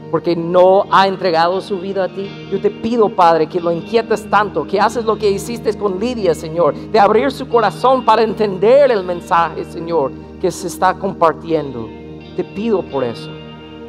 porque 0.10 0.36
no 0.36 0.86
ha 0.92 1.08
entregado 1.08 1.62
su 1.62 1.80
vida 1.80 2.06
a 2.06 2.08
ti. 2.08 2.30
Yo 2.52 2.60
te 2.60 2.70
pido, 2.70 3.10
Padre, 3.10 3.48
que 3.48 3.60
lo 3.60 3.72
inquietes 3.72 4.30
tanto, 4.30 4.66
que 4.66 4.80
haces 4.80 5.06
lo 5.06 5.18
que 5.18 5.30
hiciste 5.30 5.78
con 5.78 6.00
Lidia, 6.00 6.34
Señor, 6.34 6.76
de 6.76 7.00
abrir 7.00 7.32
su 7.32 7.48
corazón 7.48 8.04
para 8.04 8.24
entender 8.24 8.92
el 8.92 9.04
mensaje, 9.04 9.64
Señor, 9.66 10.12
que 10.42 10.52
se 10.52 10.68
está 10.68 10.94
compartiendo. 10.94 11.88
Te 12.36 12.44
pido 12.44 12.82
por 12.82 13.04
eso. 13.04 13.30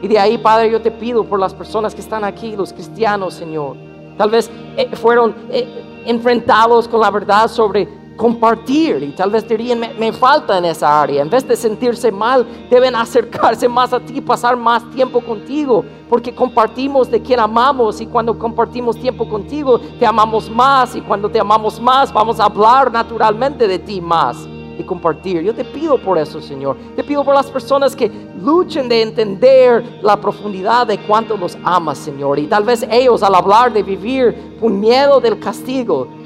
Y 0.03 0.09
de 0.09 0.19
ahí, 0.19 0.39
Padre, 0.39 0.71
yo 0.71 0.81
te 0.81 0.91
pido 0.91 1.25
por 1.25 1.39
las 1.39 1.55
personas 1.55 1.95
que 1.95 2.01
están 2.01 2.25
aquí, 2.25 2.57
los 2.57 2.73
cristianos, 2.73 3.35
Señor. 3.35 3.77
Tal 4.17 4.31
vez 4.31 4.51
eh, 4.77 4.89
fueron 4.97 5.35
eh, 5.51 6.03
enfrentados 6.07 6.89
con 6.89 7.01
la 7.01 7.11
verdad 7.11 7.49
sobre 7.49 8.00
compartir 8.21 9.03
y 9.03 9.13
tal 9.13 9.31
vez 9.31 9.49
dirían, 9.49 9.81
me, 9.99 10.13
falta 10.13 10.59
en 10.59 10.67
esa 10.67 11.01
área. 11.01 11.23
En 11.23 11.31
vez 11.31 11.49
de 11.49 11.57
sentirse 11.57 12.13
mal, 12.13 12.47
deben 12.69 12.95
acercarse 13.05 13.67
más 13.67 13.95
a 13.95 14.01
ti, 14.01 14.21
pasar 14.21 14.59
más 14.59 14.89
tiempo 14.91 15.23
contigo, 15.23 15.83
porque 16.07 16.35
compartimos 16.35 17.11
de 17.11 17.23
quien 17.23 17.41
amamos 17.41 17.99
y 17.99 18.07
cuando 18.07 18.39
compartimos 18.39 19.01
tiempo 19.01 19.27
contigo, 19.27 19.81
te 19.99 20.05
amamos 20.05 20.51
más 20.51 20.95
y 20.95 21.01
cuando 21.01 21.31
te 21.31 21.41
amamos 21.41 21.81
más, 21.81 22.13
vamos 22.13 22.39
a 22.39 22.45
hablar 22.45 22.93
naturalmente 22.93 23.67
de 23.67 23.79
ti 23.79 24.03
más 24.03 24.47
y 24.79 24.83
compartir. 24.83 25.41
Yo 25.41 25.55
te 25.55 25.65
pido 25.65 25.97
por 25.97 26.19
eso, 26.19 26.43
Señor. 26.43 26.77
Te 26.95 27.03
pido 27.03 27.25
por 27.25 27.35
las 27.35 27.51
personas 27.51 27.97
que 27.97 28.11
luchen 28.43 28.87
de 28.91 29.01
entender 29.01 29.83
la 30.03 30.21
profundidad 30.21 30.87
de 30.87 30.99
cuánto 30.99 31.39
los 31.39 31.57
amas, 31.65 31.97
Señor. 31.97 32.39
Y 32.39 32.47
tal 32.49 32.65
vez 32.65 32.87
ellos 32.91 33.23
al 33.23 33.35
hablar 33.35 33.73
de 33.73 33.83
vivir 33.83 34.59
con 34.61 34.79
miedo 34.79 35.21
del 35.21 35.41
castigo, 35.41 36.20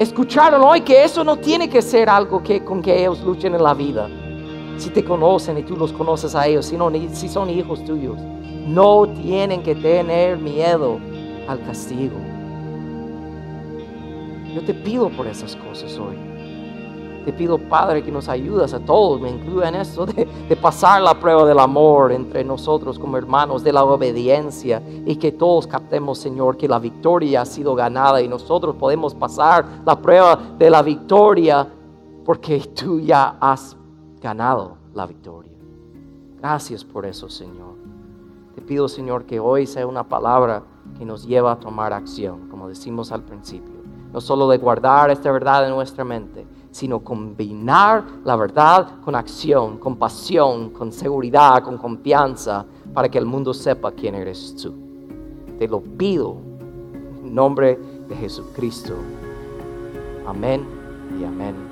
escucharon 0.00 0.62
hoy 0.62 0.80
que 0.80 1.04
eso 1.04 1.22
no 1.22 1.36
tiene 1.36 1.68
que 1.68 1.82
ser 1.82 2.08
algo 2.08 2.42
que, 2.42 2.64
con 2.64 2.80
que 2.80 3.00
ellos 3.00 3.20
luchen 3.20 3.54
en 3.54 3.62
la 3.62 3.74
vida. 3.74 4.08
Si 4.78 4.88
te 4.88 5.04
conocen 5.04 5.58
y 5.58 5.62
tú 5.62 5.76
los 5.76 5.92
conoces 5.92 6.34
a 6.34 6.46
ellos, 6.46 6.64
si, 6.64 6.76
si 7.12 7.28
son 7.28 7.50
hijos 7.50 7.84
tuyos, 7.84 8.18
no 8.66 9.06
tienen 9.06 9.62
que 9.62 9.74
tener 9.74 10.38
miedo 10.38 10.98
al 11.46 11.62
castigo. 11.64 12.16
Yo 14.54 14.62
te 14.62 14.72
pido 14.72 15.10
por 15.10 15.26
esas 15.26 15.54
cosas 15.54 15.98
hoy. 15.98 16.29
Te 17.24 17.32
pido, 17.32 17.58
Padre, 17.58 18.02
que 18.02 18.10
nos 18.10 18.28
ayudas 18.28 18.72
a 18.72 18.80
todos, 18.80 19.20
me 19.20 19.30
incluyo 19.30 19.62
en 19.62 19.74
esto, 19.74 20.06
de, 20.06 20.26
de, 20.48 20.56
pasar 20.56 21.02
la 21.02 21.18
prueba 21.18 21.44
del 21.44 21.58
amor 21.58 22.12
entre 22.12 22.42
nosotros 22.44 22.98
como 22.98 23.16
hermanos, 23.16 23.62
de 23.62 23.72
la 23.72 23.84
obediencia, 23.84 24.82
y 25.04 25.16
que 25.16 25.32
todos 25.32 25.66
captemos, 25.66 26.18
Señor, 26.18 26.56
que 26.56 26.68
la 26.68 26.78
victoria 26.78 27.42
ha 27.42 27.46
sido 27.46 27.74
ganada 27.74 28.22
y 28.22 28.28
nosotros 28.28 28.76
podemos 28.76 29.14
pasar 29.14 29.64
la 29.84 30.00
prueba 30.00 30.38
de 30.58 30.70
la 30.70 30.82
victoria 30.82 31.66
porque 32.24 32.60
tú 32.74 33.00
ya 33.00 33.36
has 33.40 33.76
ganado 34.20 34.76
la 34.94 35.06
victoria. 35.06 35.52
Gracias 36.38 36.84
por 36.84 37.04
eso, 37.04 37.28
Señor. 37.28 37.74
Te 38.54 38.62
pido, 38.62 38.88
Señor, 38.88 39.24
que 39.24 39.40
hoy 39.40 39.66
sea 39.66 39.86
una 39.86 40.08
palabra 40.08 40.62
que 40.98 41.04
nos 41.04 41.26
lleva 41.26 41.52
a 41.52 41.60
tomar 41.60 41.92
acción, 41.92 42.48
como 42.48 42.68
decimos 42.68 43.12
al 43.12 43.22
principio. 43.22 43.80
No 44.12 44.20
solo 44.20 44.48
de 44.48 44.58
guardar 44.58 45.10
esta 45.10 45.30
verdad 45.30 45.66
en 45.66 45.74
nuestra 45.74 46.04
mente, 46.04 46.46
sino 46.70 47.00
combinar 47.00 48.04
la 48.24 48.36
verdad 48.36 49.00
con 49.04 49.14
acción, 49.14 49.78
con 49.78 49.96
pasión, 49.96 50.70
con 50.70 50.92
seguridad, 50.92 51.62
con 51.62 51.78
confianza, 51.78 52.64
para 52.92 53.08
que 53.08 53.18
el 53.18 53.26
mundo 53.26 53.52
sepa 53.52 53.92
quién 53.92 54.14
eres 54.14 54.54
tú. 54.56 54.74
Te 55.58 55.68
lo 55.68 55.80
pido 55.80 56.36
en 57.22 57.34
nombre 57.34 57.78
de 58.08 58.16
Jesucristo. 58.16 58.94
Amén 60.26 60.64
y 61.18 61.24
amén. 61.24 61.69